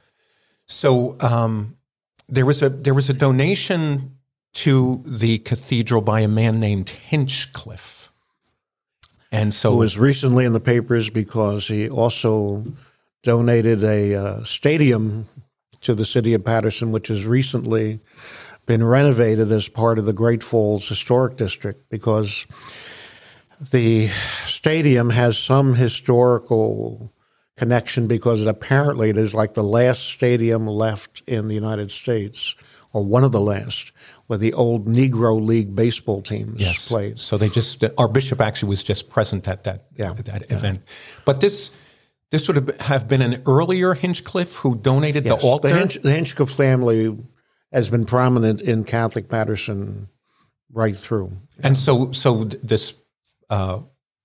So 0.73 1.17
um, 1.21 1.77
there 2.29 2.47
was 2.47 2.63
a 2.63 2.71
there 2.71 2.95
was 2.95 3.11
a 3.11 3.15
donation 3.15 4.17
to 4.55 5.03
the 5.07 5.39
cathedral 5.39 6.03
by 6.03 6.21
a 6.21 6.29
man 6.29 6.61
named 6.61 6.87
Hinchliffe, 6.87 8.09
and 9.31 9.53
so 9.53 9.73
Who 9.73 9.79
was 9.79 9.99
recently 9.99 10.45
in 10.45 10.53
the 10.53 10.61
papers 10.61 11.11
because 11.11 11.69
he 11.69 11.89
also 11.89 12.65
donated 13.23 13.85
a 13.85 14.15
uh, 14.15 14.45
stadium 14.45 15.29
to 15.83 15.95
the 15.95 16.05
city 16.05 16.35
of 16.35 16.45
Paterson, 16.45 16.91
which 16.91 17.09
has 17.09 17.27
recently 17.27 18.01
been 18.67 18.85
renovated 18.85 19.53
as 19.53 19.69
part 19.69 19.99
of 19.99 20.07
the 20.07 20.13
Great 20.13 20.43
Falls 20.43 20.89
Historic 20.89 21.37
District 21.37 21.89
because 21.91 22.47
the 23.71 24.09
stadium 24.47 25.11
has 25.11 25.37
some 25.39 25.75
historical 25.75 27.12
connection 27.63 28.09
because 28.09 28.43
it 28.43 28.49
apparently 28.49 29.09
it 29.09 29.17
is 29.17 29.37
like 29.37 29.55
the 29.55 29.63
last 29.63 30.01
stadium 30.03 30.67
left 30.67 31.23
in 31.29 31.47
the 31.47 31.55
United 31.55 31.93
States 31.93 32.57
or 32.93 33.05
one 33.05 33.23
of 33.23 33.31
the 33.31 33.41
last 33.41 33.93
where 34.27 34.37
the 34.37 34.53
old 34.53 34.89
Negro 34.89 35.41
League 35.41 35.77
baseball 35.77 36.23
teams 36.23 36.61
yes, 36.61 36.89
played. 36.89 37.21
So 37.21 37.39
they 37.39 37.49
just 37.49 37.85
our 37.97 38.09
bishop 38.09 38.41
actually 38.41 38.71
was 38.71 38.83
just 38.83 39.11
present 39.11 39.47
at 39.47 39.63
that 39.63 39.85
Yeah, 39.97 40.11
at 40.11 40.25
that 40.25 40.51
event, 40.51 40.81
but 41.25 41.41
this. 41.41 41.71
This 42.31 42.49
would 42.49 42.57
have- 42.57 42.81
have 42.81 43.09
been 43.09 43.21
an 43.21 43.43
earlier 43.45 43.95
Hinchliffe 43.95 44.57
who 44.57 44.75
donated 44.75 45.27
Yes, 45.27 45.39
the 45.43 45.47
altar. 45.47 45.69
The, 45.69 45.79
Hinch, 45.79 45.99
the 46.03 46.13
Hinchliffe 46.13 46.49
family 46.49 47.15
has 47.71 47.91
been 47.91 48.07
prominent 48.07 48.63
in 48.63 48.85
Catholic 48.85 49.29
Paterson 49.29 50.09
right 50.73 50.97
through. 50.97 51.33
And 51.63 51.77
so, 51.77 52.11
so 52.13 52.45
this 52.45 52.95
uh, 53.51 53.81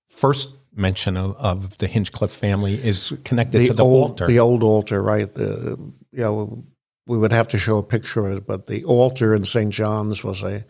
first 0.08 0.54
mention 0.78 1.16
of, 1.16 1.36
of 1.36 1.78
the 1.78 1.86
Hinchliffe 1.86 2.30
family 2.30 2.74
is 2.74 3.12
connected 3.24 3.66
to 3.66 3.72
the 3.74 3.84
old, 3.84 4.10
altar. 4.10 4.26
The 4.26 4.38
old 4.38 4.62
altar, 4.62 5.02
right? 5.02 5.32
The, 5.32 5.76
you 6.12 6.22
know, 6.22 6.64
we 7.06 7.18
would 7.18 7.32
have 7.32 7.48
to 7.48 7.58
show 7.58 7.78
a 7.78 7.82
picture 7.82 8.26
of 8.26 8.38
it, 8.38 8.46
but 8.46 8.66
the 8.66 8.84
altar 8.84 9.34
in 9.34 9.44
St. 9.44 9.72
John's 9.72 10.22
was 10.22 10.42
a, 10.42 10.64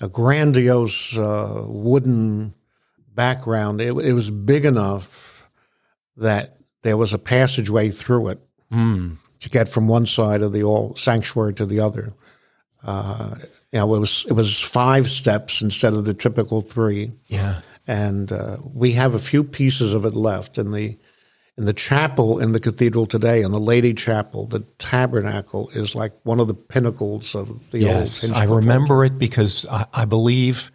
a 0.00 0.08
grandiose 0.08 1.16
uh, 1.16 1.64
wooden 1.66 2.54
background. 3.14 3.80
It, 3.80 3.92
it 3.96 4.12
was 4.12 4.30
big 4.30 4.64
enough 4.64 5.48
that 6.16 6.58
there 6.82 6.96
was 6.96 7.12
a 7.12 7.18
passageway 7.18 7.90
through 7.90 8.28
it 8.28 8.40
to 9.40 9.48
get 9.48 9.68
from 9.68 9.88
one 9.88 10.06
side 10.06 10.42
of 10.42 10.52
the 10.52 10.62
all 10.62 10.94
sanctuary 10.96 11.54
to 11.54 11.66
the 11.66 11.80
other. 11.80 12.12
Uh, 12.84 13.34
you 13.72 13.78
know, 13.78 13.94
it 13.94 13.98
was 13.98 14.26
it 14.28 14.32
was 14.32 14.60
five 14.60 15.10
steps 15.10 15.62
instead 15.62 15.92
of 15.92 16.04
the 16.04 16.14
typical 16.14 16.60
three. 16.60 17.12
yeah, 17.28 17.60
and 17.86 18.30
uh, 18.30 18.56
we 18.62 18.92
have 18.92 19.14
a 19.14 19.18
few 19.18 19.44
pieces 19.44 19.94
of 19.94 20.04
it 20.04 20.14
left 20.14 20.58
in 20.58 20.72
the 20.72 20.98
in 21.56 21.66
the 21.66 21.72
chapel 21.74 22.38
in 22.38 22.52
the 22.52 22.60
cathedral 22.60 23.06
today, 23.06 23.42
in 23.42 23.50
the 23.50 23.60
Lady 23.60 23.92
Chapel. 23.92 24.46
The 24.46 24.60
tabernacle 24.78 25.68
is 25.74 25.94
like 25.94 26.12
one 26.22 26.40
of 26.40 26.46
the 26.46 26.54
pinnacles 26.54 27.34
of 27.34 27.70
the 27.70 27.80
Yes, 27.80 28.24
old. 28.24 28.32
Yes, 28.32 28.40
I 28.40 28.44
remember 28.44 29.04
it 29.04 29.18
because 29.18 29.66
I, 29.66 29.84
I 29.92 30.04
believe 30.06 30.70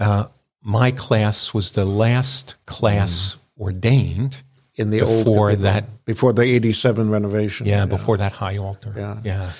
uh, 0.00 0.24
my 0.60 0.90
class 0.90 1.54
was 1.54 1.72
the 1.72 1.84
last 1.84 2.56
class 2.66 3.36
ordained 3.58 4.42
in 4.74 4.90
the 4.90 5.02
old 5.02 5.24
before 5.24 5.50
cathedral, 5.50 5.72
that. 5.72 6.04
before 6.04 6.32
the 6.32 6.42
'87 6.42 7.10
renovation. 7.10 7.66
Yeah, 7.66 7.86
before 7.86 8.16
that 8.16 8.32
high 8.32 8.56
altar. 8.56 8.92
Yeah. 8.96 9.20
yeah. 9.24 9.52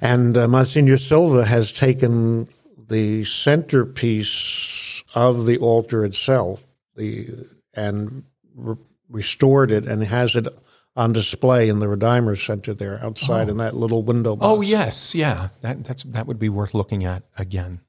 And 0.00 0.36
uh, 0.36 0.46
Monsignor 0.48 0.98
Sylva 0.98 1.44
has 1.44 1.72
taken 1.72 2.48
the 2.88 3.24
centerpiece 3.24 4.75
of 5.16 5.46
the 5.46 5.56
altar 5.56 6.04
itself, 6.04 6.66
the 6.94 7.46
and 7.74 8.22
re- 8.54 8.76
restored 9.08 9.72
it 9.72 9.86
and 9.86 10.04
has 10.04 10.36
it 10.36 10.46
on 10.94 11.12
display 11.12 11.68
in 11.68 11.80
the 11.80 11.88
Redeemer 11.88 12.36
Center 12.36 12.74
there 12.74 13.02
outside 13.02 13.48
in 13.48 13.60
oh. 13.60 13.64
that 13.64 13.74
little 13.74 14.02
window. 14.02 14.36
Box. 14.36 14.46
Oh 14.46 14.60
yes, 14.60 15.14
yeah. 15.14 15.48
That 15.62 15.84
that's 15.84 16.04
that 16.04 16.26
would 16.26 16.38
be 16.38 16.50
worth 16.50 16.74
looking 16.74 17.04
at 17.04 17.24
again. 17.38 17.80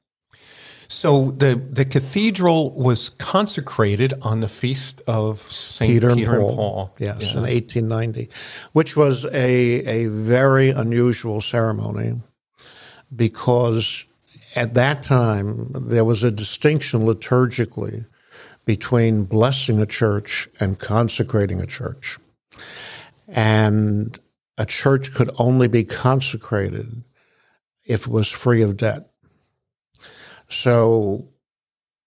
So 0.87 1.31
the 1.31 1.55
the 1.55 1.83
cathedral 1.83 2.71
was 2.71 3.09
consecrated 3.09 4.13
on 4.21 4.39
the 4.39 4.47
feast 4.47 5.01
of 5.05 5.41
Saint 5.51 5.91
Peter, 5.91 6.15
Peter, 6.15 6.31
and 6.31 6.43
and 6.43 6.55
Paul. 6.55 6.55
Paul. 6.55 6.95
Yes, 6.97 7.35
in 7.35 7.41
1890, 7.41 8.29
which 8.71 8.95
was 8.95 9.25
a 9.25 9.35
a 9.35 10.07
very 10.07 10.69
unusual 10.69 11.41
ceremony 11.41 12.21
because 13.13 14.05
at 14.57 14.73
that 14.73 15.03
time 15.03 15.71
there 15.73 16.03
was 16.03 16.23
a 16.23 16.31
distinction 16.31 17.01
liturgically 17.01 18.07
between 18.65 19.23
blessing 19.23 19.79
a 19.79 19.85
church 19.85 20.49
and 20.59 20.77
consecrating 20.77 21.61
a 21.61 21.65
church. 21.65 22.17
And 23.29 24.19
a 24.57 24.65
church 24.65 25.13
could 25.13 25.29
only 25.37 25.67
be 25.67 25.83
consecrated 25.83 27.03
if 27.85 28.01
it 28.01 28.11
was 28.11 28.29
free 28.29 28.61
of 28.61 28.75
debt. 28.75 29.09
So 30.49 31.29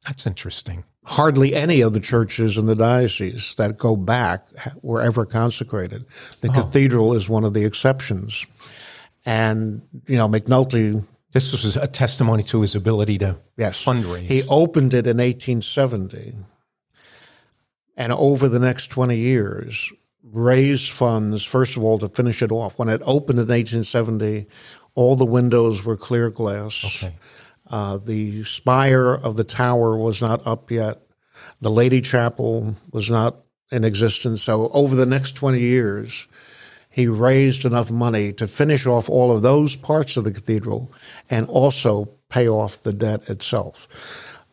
That's 0.06 0.26
interesting. 0.26 0.84
hardly 1.04 1.54
any 1.54 1.80
of 1.80 1.92
the 1.92 2.00
churches 2.00 2.58
in 2.58 2.66
the 2.66 2.74
diocese 2.74 3.54
that 3.56 3.78
go 3.78 3.96
back 3.96 4.46
were 4.82 5.00
ever 5.00 5.24
consecrated. 5.24 6.04
The 6.40 6.48
oh. 6.48 6.52
cathedral 6.52 7.14
is 7.14 7.28
one 7.28 7.44
of 7.44 7.54
the 7.54 7.64
exceptions. 7.64 8.46
And, 9.24 9.82
you 10.06 10.16
know, 10.16 10.28
McNulty, 10.28 11.04
This 11.32 11.52
was 11.52 11.76
a 11.76 11.86
testimony 11.86 12.42
to 12.44 12.60
his 12.62 12.74
ability 12.74 13.18
to 13.18 13.36
yes, 13.56 13.84
fundraise. 13.84 14.22
he 14.22 14.42
opened 14.48 14.94
it 14.94 15.06
in 15.06 15.18
1870. 15.18 16.34
And 17.96 18.12
over 18.12 18.48
the 18.48 18.58
next 18.58 18.88
20 18.88 19.16
years, 19.16 19.92
raised 20.22 20.90
funds, 20.90 21.44
first 21.44 21.76
of 21.76 21.84
all, 21.84 21.98
to 21.98 22.08
finish 22.08 22.42
it 22.42 22.50
off. 22.50 22.78
When 22.78 22.88
it 22.88 23.02
opened 23.04 23.38
in 23.38 23.48
1870, 23.48 24.46
all 24.94 25.16
the 25.16 25.24
windows 25.24 25.84
were 25.84 25.96
clear 25.96 26.30
glass. 26.30 26.84
okay. 26.84 27.14
Uh, 27.68 27.98
the 27.98 28.42
spire 28.42 29.14
of 29.14 29.36
the 29.36 29.44
tower 29.44 29.96
was 29.96 30.20
not 30.20 30.44
up 30.46 30.70
yet. 30.70 31.02
The 31.60 31.70
Lady 31.70 32.00
Chapel 32.00 32.74
was 32.90 33.08
not 33.08 33.36
in 33.70 33.84
existence. 33.84 34.42
So, 34.42 34.68
over 34.70 34.96
the 34.96 35.06
next 35.06 35.36
20 35.36 35.60
years, 35.60 36.26
he 36.90 37.06
raised 37.06 37.64
enough 37.64 37.90
money 37.90 38.32
to 38.34 38.46
finish 38.48 38.84
off 38.86 39.08
all 39.08 39.30
of 39.30 39.42
those 39.42 39.76
parts 39.76 40.16
of 40.16 40.24
the 40.24 40.32
cathedral 40.32 40.92
and 41.30 41.48
also 41.48 42.06
pay 42.28 42.48
off 42.48 42.82
the 42.82 42.92
debt 42.92 43.28
itself. 43.30 43.86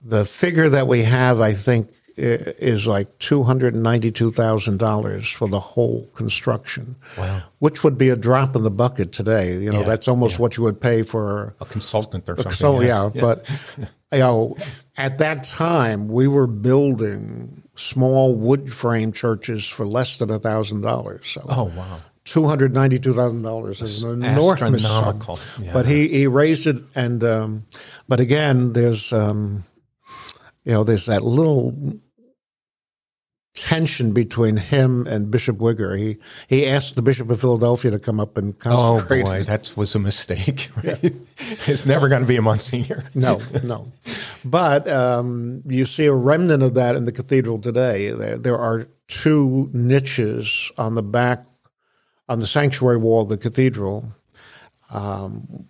The 0.04 0.24
figure 0.24 0.70
that 0.70 0.88
we 0.88 1.04
have, 1.04 1.42
I 1.42 1.54
think, 1.54 1.92
is 2.16 2.88
like 2.88 3.18
$292,000 3.20 5.34
for 5.36 5.48
the 5.48 5.60
whole 5.60 6.08
construction. 6.14 6.96
Wow. 7.18 7.42
Which 7.60 7.84
would 7.84 7.98
be 7.98 8.10
a 8.10 8.16
drop 8.16 8.56
in 8.56 8.64
the 8.64 8.72
bucket 8.72 9.12
today. 9.12 9.56
You 9.58 9.72
know, 9.72 9.82
Yeah, 9.82 9.86
that's 9.86 10.08
almost 10.08 10.40
what 10.40 10.58
you 10.58 10.64
would 10.64 10.82
pay 10.82 11.04
for 11.04 11.56
A 11.60 11.66
consultant 11.66 12.28
or 12.28 12.36
something. 12.36 12.54
so 12.54 12.82
yeah, 12.82 13.10
but 13.14 13.50
you 14.12 14.20
know, 14.20 14.58
at 14.96 15.18
that 15.20 15.44
time 15.44 16.08
we 16.08 16.28
were 16.28 16.48
building 16.48 17.64
small 17.76 18.36
wood 18.36 18.74
frame 18.74 19.12
churches 19.12 19.68
for 19.68 19.86
less 19.86 20.18
than 20.18 20.32
a 20.32 20.40
thousand 20.40 20.82
dollars. 20.82 21.28
So 21.28 21.46
Oh 21.48 21.66
wow. 21.76 22.00
Two 22.28 22.46
hundred 22.46 22.74
ninety 22.74 23.00
two 23.00 23.14
thousand 23.14 23.42
dollars 23.42 23.82
is 23.82 24.04
an 24.04 24.22
enormous 24.76 24.84
sum. 24.84 25.20
yeah. 25.62 25.74
But 25.74 25.86
he 25.86 26.08
he 26.10 26.28
raised 26.28 26.68
it, 26.68 26.76
and 26.94 27.24
um, 27.24 27.66
but 28.08 28.20
again, 28.20 28.74
there's 28.74 29.12
um, 29.14 29.64
you 30.64 30.74
know 30.74 30.84
there's 30.84 31.06
that 31.08 31.24
little 31.24 31.74
tension 33.56 34.12
between 34.14 34.58
him 34.58 35.08
and 35.08 35.32
Bishop 35.32 35.58
Wigger. 35.58 35.98
He 35.98 36.18
he 36.48 36.68
asked 36.68 36.96
the 36.96 37.02
Bishop 37.02 37.30
of 37.32 37.40
Philadelphia 37.42 37.90
to 37.92 38.00
come 38.00 38.20
up 38.20 38.38
and 38.38 38.54
Oh 38.66 38.98
boy, 39.08 39.40
that 39.44 39.72
was 39.76 39.96
a 39.96 40.00
mistake. 40.00 40.70
Right? 40.84 41.14
it's 41.66 41.86
never 41.86 42.08
going 42.08 42.22
to 42.22 42.28
be 42.28 42.36
a 42.36 42.42
Monsignor. 42.42 43.04
No, 43.16 43.42
no. 43.64 43.92
But 44.46 44.88
um, 44.88 45.64
you 45.66 45.86
see 45.86 46.06
a 46.06 46.14
remnant 46.14 46.62
of 46.62 46.76
that 46.76 46.96
in 46.96 47.06
the 47.06 47.12
cathedral 47.12 47.60
today. 47.60 48.12
There, 48.12 48.38
there 48.38 48.58
are 48.58 48.88
two 49.08 49.70
niches 49.74 50.72
on 50.78 50.94
the 50.96 51.02
back, 51.02 51.46
on 52.30 52.40
the 52.40 52.48
sanctuary 52.48 52.98
wall 52.98 53.24
of 53.24 53.30
the 53.30 53.38
cathedral 53.38 54.12
um, 54.92 55.68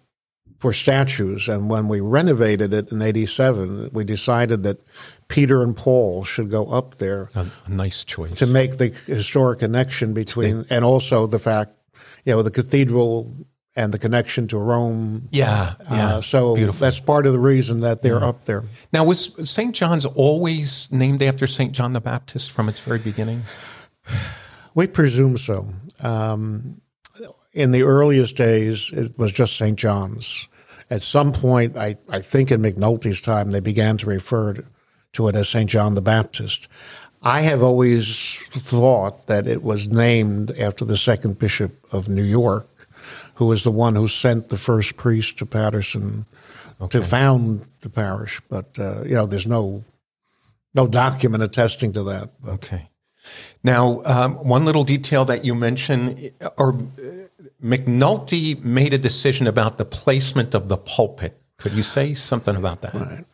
for 0.59 0.73
statues. 0.73 1.47
And 1.47 1.69
when 1.69 1.87
we 1.87 1.99
renovated 1.99 2.73
it 2.73 2.91
in 2.91 3.01
87, 3.01 3.91
we 3.93 4.03
decided 4.03 4.63
that 4.63 4.81
Peter 5.27 5.61
and 5.61 5.75
Paul 5.75 6.23
should 6.23 6.49
go 6.49 6.67
up 6.67 6.97
there 6.97 7.29
A, 7.35 7.45
a 7.65 7.69
nice 7.69 8.03
choice. 8.03 8.33
to 8.35 8.47
make 8.47 8.77
the 8.77 8.87
historic 9.05 9.59
connection 9.59 10.13
between, 10.13 10.65
and 10.69 10.83
also 10.83 11.27
the 11.27 11.39
fact, 11.39 11.71
you 12.25 12.33
know, 12.33 12.41
the 12.41 12.51
cathedral 12.51 13.35
and 13.75 13.93
the 13.93 13.99
connection 13.99 14.47
to 14.47 14.57
Rome. 14.57 15.27
yeah, 15.31 15.73
yeah. 15.91 16.15
Uh, 16.15 16.21
so 16.21 16.55
beautiful. 16.55 16.79
that's 16.79 16.99
part 16.99 17.27
of 17.27 17.33
the 17.33 17.39
reason 17.39 17.81
that 17.81 18.01
they're 18.01 18.23
up 18.23 18.45
there. 18.45 18.63
Now, 18.91 19.03
was 19.05 19.31
St. 19.47 19.75
John's 19.75 20.03
always 20.05 20.87
named 20.91 21.21
after 21.21 21.45
St. 21.45 21.73
John 21.73 21.93
the 21.93 22.01
Baptist 22.01 22.49
from 22.49 22.69
its 22.69 22.79
very 22.79 22.97
beginning? 22.97 23.43
We 24.73 24.87
presume 24.87 25.37
so. 25.37 25.67
Um, 26.01 26.81
in 27.53 27.71
the 27.71 27.83
earliest 27.83 28.35
days, 28.35 28.91
it 28.93 29.17
was 29.17 29.31
just 29.31 29.57
St. 29.57 29.77
John's. 29.77 30.47
At 30.89 31.01
some 31.01 31.33
point, 31.33 31.75
I, 31.75 31.97
I 32.07 32.19
think 32.21 32.51
in 32.51 32.61
McNulty's 32.61 33.19
time, 33.19 33.51
they 33.51 33.59
began 33.59 33.97
to 33.97 34.05
refer 34.05 34.63
to, 35.13 35.27
it 35.27 35.35
as 35.35 35.49
St. 35.49 35.69
John 35.69 35.95
the 35.95 36.01
Baptist. 36.01 36.67
I 37.23 37.41
have 37.41 37.63
always 37.63 38.37
thought 38.51 39.25
that 39.27 39.47
it 39.47 39.63
was 39.63 39.87
named 39.87 40.51
after 40.51 40.85
the 40.85 40.95
second 40.95 41.39
bishop 41.39 41.73
of 41.91 42.07
New 42.07 42.23
York, 42.23 42.87
who 43.35 43.47
was 43.47 43.63
the 43.63 43.71
one 43.71 43.95
who 43.95 44.07
sent 44.07 44.49
the 44.49 44.57
first 44.57 44.95
priest 44.95 45.39
to 45.39 45.45
Paterson 45.45 46.25
to 46.89 47.03
found 47.03 47.67
the 47.81 47.89
parish. 47.89 48.39
But 48.49 48.77
uh, 48.77 49.03
you 49.03 49.15
know, 49.15 49.25
there's 49.25 49.47
no 49.47 49.83
no 50.75 50.87
document 50.87 51.43
attesting 51.43 51.93
to 51.93 52.03
that. 52.03 52.29
But 52.41 52.53
Okay. 52.53 52.89
Now, 53.63 54.01
um, 54.05 54.35
one 54.35 54.65
little 54.65 54.83
detail 54.83 55.25
that 55.25 55.43
you 55.43 55.55
mentioned, 55.55 56.31
or 56.57 56.73
uh, 56.73 57.27
McNulty 57.63 58.63
made 58.63 58.93
a 58.93 58.97
decision 58.97 59.47
about 59.47 59.77
the 59.77 59.85
placement 59.85 60.53
of 60.53 60.67
the 60.67 60.77
pulpit. 60.77 61.41
Could 61.57 61.73
you 61.73 61.83
say 61.83 62.13
something 62.13 62.55
about 62.55 62.81
that? 62.81 63.25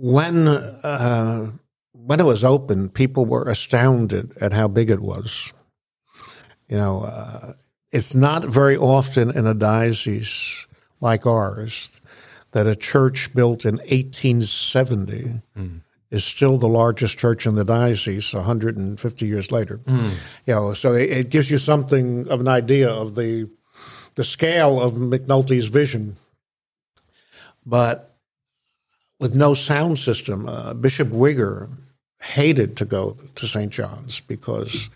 when 0.00 0.48
uh, 0.48 1.50
when 1.92 2.20
it 2.20 2.24
was 2.24 2.44
open, 2.44 2.88
people 2.88 3.26
were 3.26 3.48
astounded 3.48 4.36
at 4.40 4.52
how 4.52 4.68
big 4.68 4.90
it 4.90 5.00
was. 5.00 5.52
You 6.68 6.78
know, 6.78 7.02
uh, 7.02 7.52
it's 7.90 8.14
not 8.14 8.44
very 8.44 8.76
often 8.76 9.36
in 9.36 9.46
a 9.46 9.54
diocese 9.54 10.66
like 11.00 11.26
ours 11.26 12.00
that 12.52 12.66
a 12.66 12.76
church 12.76 13.34
built 13.34 13.64
in 13.64 13.76
1870 13.76 15.42
is 16.10 16.24
still 16.24 16.58
the 16.58 16.68
largest 16.68 17.18
church 17.18 17.46
in 17.46 17.54
the 17.54 17.64
diocese 17.64 18.34
150 18.34 19.26
years 19.26 19.52
later. 19.52 19.80
You 19.86 20.10
know, 20.54 20.72
so 20.72 20.94
it, 20.94 21.10
it 21.10 21.30
gives 21.30 21.50
you 21.50 21.58
something 21.58 22.26
of 22.28 22.40
an 22.40 22.48
idea 22.48 22.90
of 22.90 23.14
the 23.14 23.48
the 24.16 24.24
scale 24.24 24.80
of 24.80 24.94
McNulty's 24.94 25.66
vision. 25.66 26.16
But 27.64 28.16
with 29.18 29.34
no 29.34 29.54
sound 29.54 29.98
system, 29.98 30.48
uh, 30.48 30.74
Bishop 30.74 31.08
Wigger 31.08 31.68
hated 32.20 32.76
to 32.78 32.84
go 32.84 33.16
to 33.36 33.46
St. 33.46 33.70
John's 33.72 34.20
because 34.20 34.90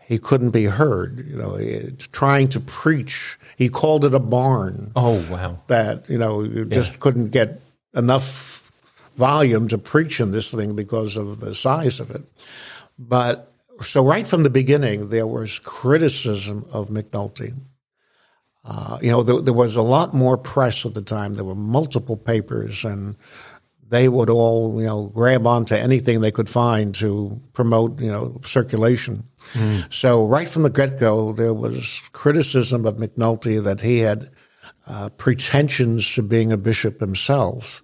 he 0.00 0.18
couldn't 0.18 0.50
be 0.50 0.64
heard. 0.66 1.26
You 1.28 1.36
know, 1.36 1.56
he- 1.56 1.90
trying 2.12 2.48
to 2.50 2.60
preach, 2.60 3.38
he 3.56 3.68
called 3.68 4.04
it 4.04 4.14
a 4.14 4.18
barn 4.20 4.92
Oh, 4.94 5.26
wow. 5.30 5.58
that 5.66 6.08
you 6.08 6.18
know 6.18 6.42
you 6.42 6.64
just 6.66 7.00
couldn't 7.00 7.30
get 7.30 7.60
enough 7.94 8.55
volume 9.16 9.68
to 9.68 9.78
preach 9.78 10.20
in 10.20 10.30
this 10.30 10.50
thing 10.50 10.74
because 10.76 11.16
of 11.16 11.40
the 11.40 11.54
size 11.54 12.00
of 12.00 12.10
it. 12.10 12.22
But 12.98 13.52
so 13.80 14.04
right 14.04 14.26
from 14.26 14.42
the 14.42 14.50
beginning, 14.50 15.08
there 15.08 15.26
was 15.26 15.58
criticism 15.58 16.66
of 16.72 16.88
McNulty. 16.88 17.54
Uh, 18.64 18.98
you 19.00 19.10
know, 19.10 19.22
there, 19.22 19.40
there 19.40 19.54
was 19.54 19.76
a 19.76 19.82
lot 19.82 20.12
more 20.12 20.36
press 20.36 20.84
at 20.84 20.94
the 20.94 21.02
time. 21.02 21.34
There 21.34 21.44
were 21.44 21.54
multiple 21.54 22.16
papers, 22.16 22.84
and 22.84 23.16
they 23.88 24.08
would 24.08 24.28
all, 24.28 24.80
you 24.80 24.86
know, 24.86 25.06
grab 25.06 25.46
onto 25.46 25.74
anything 25.76 26.20
they 26.20 26.32
could 26.32 26.48
find 26.48 26.92
to 26.96 27.40
promote, 27.52 28.00
you 28.00 28.10
know, 28.10 28.40
circulation. 28.44 29.24
So 29.90 30.26
right 30.26 30.48
from 30.48 30.62
the 30.62 30.70
get 30.70 30.98
go, 30.98 31.32
there 31.32 31.54
was 31.54 32.02
criticism 32.12 32.84
of 32.84 32.96
McNulty 32.96 33.62
that 33.62 33.82
he 33.82 34.00
had 34.00 34.30
uh, 34.88 35.10
pretensions 35.10 36.12
to 36.14 36.22
being 36.22 36.50
a 36.50 36.56
bishop 36.56 36.98
himself. 37.00 37.82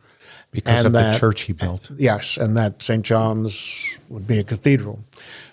Because 0.52 0.84
And 0.84 0.86
of 0.88 0.92
the 0.92 0.98
that- 0.98 1.18
church 1.18 1.42
he 1.42 1.54
built. 1.54 1.90
Uh, 1.90 1.94
yes, 1.98 2.36
and 2.36 2.56
that 2.58 2.82
St. 2.82 3.02
John's 3.04 3.98
would 4.10 4.26
be 4.26 4.38
a 4.38 4.44
cathedral. 4.44 5.02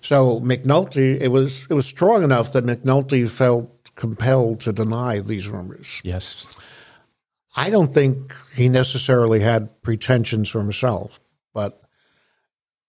So 0.02 0.42
McNulty, 0.42 1.20
it 1.22 1.30
was 1.30 1.66
it 1.70 1.74
was 1.74 1.86
strong 1.86 2.22
enough 2.24 2.52
that 2.52 2.66
McNulty 2.66 3.30
felt 3.30 3.70
compelled 3.96 4.60
to 4.62 4.74
deny 4.74 5.20
these 5.20 5.48
rumors. 5.50 6.02
Yes. 6.04 6.48
I 7.56 7.70
don't 7.70 7.94
think 7.94 8.34
he 8.56 8.70
necessarily 8.70 9.40
had 9.40 9.82
pretensions 9.82 10.50
for 10.50 10.60
himself, 10.60 11.20
but 11.54 11.82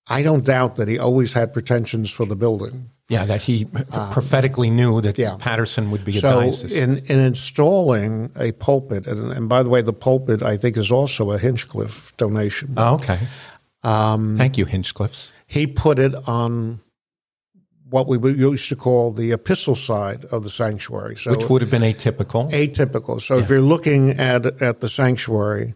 I 0.07 0.23
don't 0.23 0.45
doubt 0.45 0.77
that 0.77 0.89
he 0.89 0.99
always 0.99 1.33
had 1.33 1.53
pretensions 1.53 2.11
for 2.11 2.27
the 2.27 2.37
building. 2.37 2.91
Yeah, 3.11 3.27
that 3.27 3.43
he 3.43 3.67
prophetically 4.13 4.71
knew 4.71 5.01
that 5.01 5.19
Um, 5.19 5.23
yeah. 5.25 5.37
Paterson 5.39 5.91
would 5.91 6.05
be 6.05 6.17
a 6.17 6.21
So 6.21 6.41
diocese. 6.41 6.73
in, 6.73 6.99
in 7.13 7.19
installing 7.21 8.31
a 8.37 8.53
pulpit, 8.53 9.07
and, 9.07 9.33
and 9.33 9.49
by 9.49 9.63
the 9.65 9.69
way, 9.69 9.83
the 9.83 9.93
pulpit 9.93 10.43
I 10.43 10.57
think 10.57 10.77
is 10.77 10.91
also 10.93 11.33
a 11.33 11.39
Hinchliffe 11.39 12.17
donation. 12.17 12.75
oh, 12.77 12.95
okay. 12.95 13.19
Um, 13.83 14.37
Thank 14.39 14.57
you, 14.59 14.65
Hinchliffes. 14.67 15.33
he 15.47 15.67
put 15.67 15.99
it 15.99 16.15
on 16.29 16.81
what 17.89 18.07
we 18.07 18.17
used 18.33 18.69
to 18.69 18.77
call 18.77 19.11
the 19.13 19.33
epistle 19.33 19.75
side 19.75 20.25
of 20.27 20.45
the 20.45 20.51
sanctuary. 20.51 21.17
So 21.17 21.33
Which 21.33 21.49
would 21.51 21.63
have 21.63 21.71
been 21.73 21.83
atypical. 21.83 22.49
atypical. 22.53 23.21
So 23.21 23.39
if 23.39 23.49
you're 23.51 23.61
looking 23.61 24.11
at 24.21 24.47
at 24.63 24.81
the 24.81 24.89
sanctuary, 24.89 25.75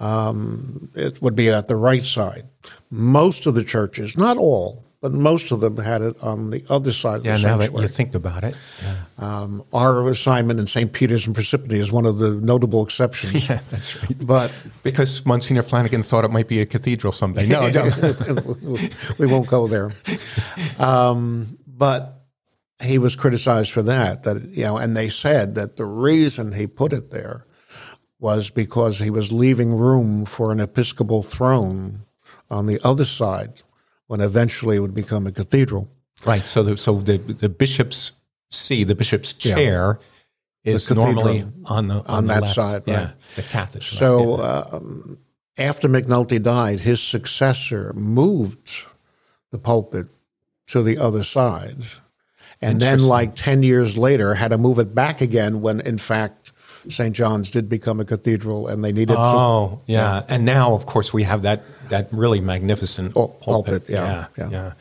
um, 0.00 0.88
it 0.94 1.20
would 1.20 1.36
be 1.36 1.50
at 1.50 1.68
the 1.68 1.76
right 1.76 2.02
side. 2.02 2.44
Most 2.90 3.44
of 3.46 3.54
the 3.54 3.64
churches, 3.64 4.16
not 4.16 4.36
all, 4.38 4.84
but 5.02 5.10
most 5.12 5.50
of 5.50 5.60
them 5.60 5.76
had 5.78 6.00
it 6.00 6.16
on 6.22 6.50
the 6.50 6.64
other 6.70 6.92
side 6.92 7.16
of 7.16 7.26
yeah, 7.26 7.36
the 7.36 7.42
now 7.42 7.56
that 7.56 7.64
sanctuary. 7.64 7.82
you 7.82 7.88
think 7.88 8.14
about 8.14 8.44
it. 8.44 8.54
Yeah, 8.80 8.96
um, 9.18 9.64
our 9.72 10.08
assignment 10.08 10.60
in 10.60 10.68
St. 10.68 10.92
Peter's 10.92 11.26
and 11.26 11.34
Parsippany 11.34 11.72
is 11.72 11.90
one 11.90 12.06
of 12.06 12.18
the 12.18 12.30
notable 12.30 12.84
exceptions. 12.84 13.48
yeah 13.48 13.58
that's 13.68 14.00
right. 14.00 14.26
But 14.26 14.54
Because 14.84 15.26
Monsignor 15.26 15.62
Flanagan 15.62 16.04
thought 16.04 16.24
it 16.24 16.30
might 16.30 16.46
be 16.46 16.60
a 16.60 16.66
cathedral 16.66 17.12
someday. 17.12 17.48
No, 17.48 17.68
no. 17.68 17.90
we 19.18 19.26
won't 19.26 19.48
go 19.48 19.66
there. 19.66 19.90
Um, 20.78 21.58
but 21.66 22.22
he 22.80 22.96
was 22.98 23.16
criticized 23.16 23.72
for 23.72 23.82
that. 23.82 24.22
That 24.22 24.40
you 24.50 24.62
know, 24.62 24.76
and 24.76 24.96
they 24.96 25.08
said 25.08 25.56
that 25.56 25.76
the 25.76 25.84
reason 25.84 26.52
he 26.52 26.68
put 26.68 26.92
it 26.92 27.10
there 27.10 27.44
was 28.20 28.50
because 28.50 29.00
he 29.00 29.10
was 29.10 29.32
leaving 29.32 29.74
room 29.74 30.26
for 30.26 30.52
an 30.52 30.60
episcopal 30.60 31.24
throne 31.24 32.02
on 32.48 32.66
the 32.66 32.78
other 32.84 33.04
side 33.04 33.62
when 34.06 34.20
eventually 34.20 34.76
it 34.76 34.80
would 34.80 34.94
become 34.94 35.26
a 35.26 35.32
cathedral. 35.32 35.88
Right. 36.24 36.46
So 36.48 36.62
the 36.62 36.76
so 36.76 37.00
the 37.00 37.16
the 37.18 37.48
bishop's 37.48 38.12
see 38.50 38.84
the 38.84 38.94
bishop's 38.94 39.32
chair 39.32 39.98
is 40.64 40.86
cathedral. 40.86 41.14
normally 41.14 41.44
on 41.64 41.88
the 41.88 41.94
on, 41.94 42.04
On 42.06 42.26
the 42.26 42.34
that 42.34 42.42
left. 42.42 42.54
side, 42.54 42.82
Yeah, 42.86 43.04
right. 43.06 43.14
the 43.36 43.42
Catholic. 43.42 43.82
So 43.82 44.38
yeah. 44.38 44.64
um, 44.72 45.18
after 45.58 45.88
McNulty 45.88 46.42
died, 46.42 46.80
his 46.80 47.00
successor 47.02 47.92
moved 47.94 48.86
the 49.50 49.58
pulpit 49.58 50.06
to 50.68 50.82
the 50.82 50.98
other 50.98 51.22
side. 51.22 51.84
And 52.64 52.80
then, 52.80 53.00
like 53.00 53.34
10 53.34 53.62
years 53.64 53.98
later, 53.98 54.34
had 54.34 54.52
to 54.52 54.58
move 54.58 54.78
it 54.78 54.94
back 54.94 55.20
again 55.20 55.60
when, 55.62 55.80
in 55.80 55.98
fact, 55.98 56.41
St. 56.88 57.14
John's 57.14 57.48
did 57.50 57.68
become 57.68 58.00
a 58.00 58.04
cathedral 58.04 58.66
and 58.68 58.82
they 58.82 58.92
needed 58.92 59.14
to. 59.14 59.18
Oh, 59.20 59.80
yeah. 59.86 60.22
And 60.28 60.44
now, 60.44 60.74
of 60.74 60.86
course, 60.86 61.12
we 61.12 61.22
have 61.24 61.42
that 61.42 61.62
that 61.88 62.08
really 62.12 62.40
magnificent 62.40 63.12
Oh, 63.16 63.28
pulpit. 63.28 63.42
pulpit, 63.44 63.84
yeah, 63.88 64.26
yeah. 64.36 64.48
yeah. 64.50 64.72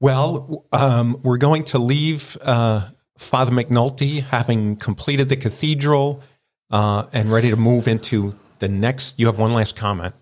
Well, 0.00 0.64
um, 0.72 1.20
we're 1.22 1.38
going 1.38 1.64
to 1.64 1.78
leave 1.78 2.36
uh, 2.42 2.88
Father 3.16 3.50
McNulty 3.52 4.22
having 4.22 4.76
completed 4.76 5.28
the 5.28 5.36
cathedral 5.36 6.22
uh, 6.70 7.04
and 7.12 7.32
ready 7.32 7.48
to 7.50 7.56
move 7.56 7.88
into 7.88 8.34
the 8.58 8.68
next. 8.68 9.18
You 9.18 9.26
have 9.26 9.38
one 9.38 9.52
last 9.52 9.76
comment. 9.76 10.14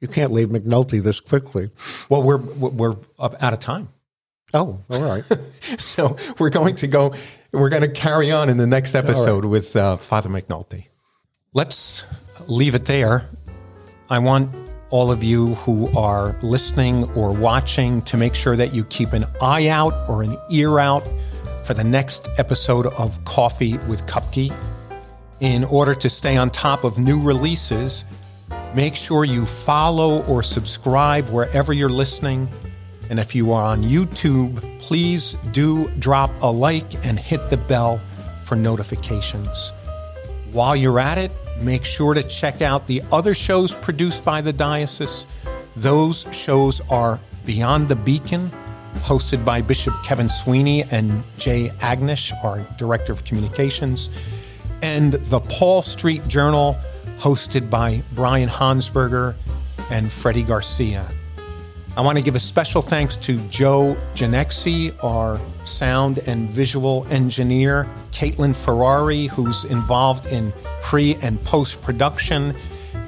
You 0.00 0.08
can't 0.08 0.32
leave 0.32 0.48
McNulty 0.48 1.00
this 1.00 1.20
quickly. 1.20 1.70
Well, 2.08 2.22
we're 2.24 2.38
we're 2.38 2.96
up 3.20 3.40
out 3.40 3.52
of 3.52 3.60
time. 3.60 3.88
Oh, 4.52 4.80
all 4.90 5.00
right. 5.02 5.22
So 5.78 6.16
we're 6.38 6.50
going 6.50 6.74
to 6.76 6.86
go, 6.86 7.14
we're 7.52 7.68
going 7.68 7.82
to 7.82 7.88
carry 7.88 8.32
on 8.32 8.48
in 8.48 8.56
the 8.56 8.66
next 8.66 8.94
episode 8.94 9.44
with 9.44 9.76
uh, 9.76 9.96
Father 9.96 10.30
McNulty. 10.30 10.86
Let's 11.52 12.04
leave 12.46 12.74
it 12.74 12.86
there. 12.86 13.28
I 14.08 14.18
want 14.18 14.54
all 14.88 15.10
of 15.10 15.22
you 15.22 15.54
who 15.56 15.94
are 15.96 16.36
listening 16.42 17.04
or 17.12 17.32
watching 17.32 18.02
to 18.02 18.16
make 18.16 18.34
sure 18.34 18.56
that 18.56 18.74
you 18.74 18.84
keep 18.84 19.12
an 19.12 19.26
eye 19.40 19.68
out 19.68 19.92
or 20.08 20.22
an 20.22 20.36
ear 20.50 20.78
out 20.78 21.06
for 21.64 21.74
the 21.74 21.84
next 21.84 22.28
episode 22.38 22.86
of 22.86 23.22
Coffee 23.24 23.76
with 23.88 24.06
Kupke. 24.06 24.54
In 25.40 25.64
order 25.64 25.94
to 25.94 26.08
stay 26.08 26.36
on 26.36 26.50
top 26.50 26.84
of 26.84 26.98
new 26.98 27.20
releases, 27.20 28.04
make 28.74 28.94
sure 28.94 29.24
you 29.24 29.44
follow 29.44 30.22
or 30.24 30.42
subscribe 30.42 31.28
wherever 31.28 31.72
you're 31.72 31.88
listening. 31.90 32.48
And 33.12 33.20
if 33.20 33.34
you 33.34 33.52
are 33.52 33.62
on 33.62 33.82
YouTube, 33.82 34.58
please 34.80 35.36
do 35.50 35.86
drop 35.98 36.30
a 36.40 36.50
like 36.50 36.94
and 37.04 37.18
hit 37.18 37.50
the 37.50 37.58
bell 37.58 38.00
for 38.46 38.56
notifications. 38.56 39.70
While 40.50 40.74
you're 40.74 40.98
at 40.98 41.18
it, 41.18 41.30
make 41.60 41.84
sure 41.84 42.14
to 42.14 42.22
check 42.22 42.62
out 42.62 42.86
the 42.86 43.02
other 43.12 43.34
shows 43.34 43.70
produced 43.70 44.24
by 44.24 44.40
the 44.40 44.54
diocese. 44.54 45.26
Those 45.76 46.26
shows 46.32 46.80
are 46.88 47.20
Beyond 47.44 47.88
the 47.88 47.96
Beacon, 47.96 48.50
hosted 49.00 49.44
by 49.44 49.60
Bishop 49.60 49.92
Kevin 50.04 50.30
Sweeney 50.30 50.84
and 50.84 51.22
Jay 51.36 51.68
Agnish, 51.80 52.32
our 52.42 52.60
Director 52.78 53.12
of 53.12 53.24
Communications, 53.24 54.08
and 54.80 55.12
the 55.12 55.40
Paul 55.40 55.82
Street 55.82 56.26
Journal, 56.28 56.78
hosted 57.18 57.68
by 57.68 58.02
Brian 58.14 58.48
Hansberger 58.48 59.34
and 59.90 60.10
Freddie 60.10 60.44
Garcia. 60.44 61.06
I 61.94 62.00
want 62.00 62.16
to 62.16 62.24
give 62.24 62.34
a 62.34 62.40
special 62.40 62.80
thanks 62.80 63.16
to 63.16 63.38
Joe 63.48 63.98
Ginexi, 64.14 64.96
our 65.04 65.38
sound 65.66 66.20
and 66.26 66.48
visual 66.48 67.06
engineer, 67.10 67.86
Caitlin 68.12 68.56
Ferrari, 68.56 69.26
who's 69.26 69.64
involved 69.64 70.24
in 70.26 70.54
pre 70.80 71.16
and 71.16 71.40
post 71.42 71.82
production, 71.82 72.56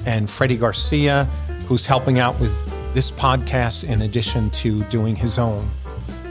and 0.05 0.29
Freddie 0.29 0.57
Garcia, 0.57 1.23
who's 1.67 1.87
helping 1.87 2.19
out 2.19 2.39
with 2.39 2.53
this 2.93 3.09
podcast 3.09 3.89
in 3.89 4.03
addition 4.03 4.51
to 4.51 4.83
doing 4.83 5.15
his 5.15 5.39
own. 5.39 5.67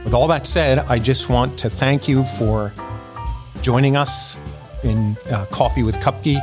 With 0.05 0.15
all 0.15 0.29
that 0.29 0.47
said, 0.47 0.79
I 0.79 1.01
just 1.01 1.29
want 1.29 1.59
to 1.59 1.69
thank 1.69 2.07
you 2.07 2.25
for 2.25 2.73
joining 3.63 3.97
us 3.97 4.39
in 4.85 5.17
uh, 5.29 5.47
Coffee 5.47 5.83
with 5.83 5.97
Kupke. 5.97 6.39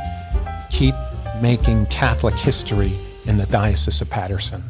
Keep 0.70 0.94
making 1.40 1.86
Catholic 1.86 2.34
history 2.34 2.92
in 3.24 3.38
the 3.38 3.46
Diocese 3.46 4.02
of 4.02 4.10
Paterson. 4.10 4.62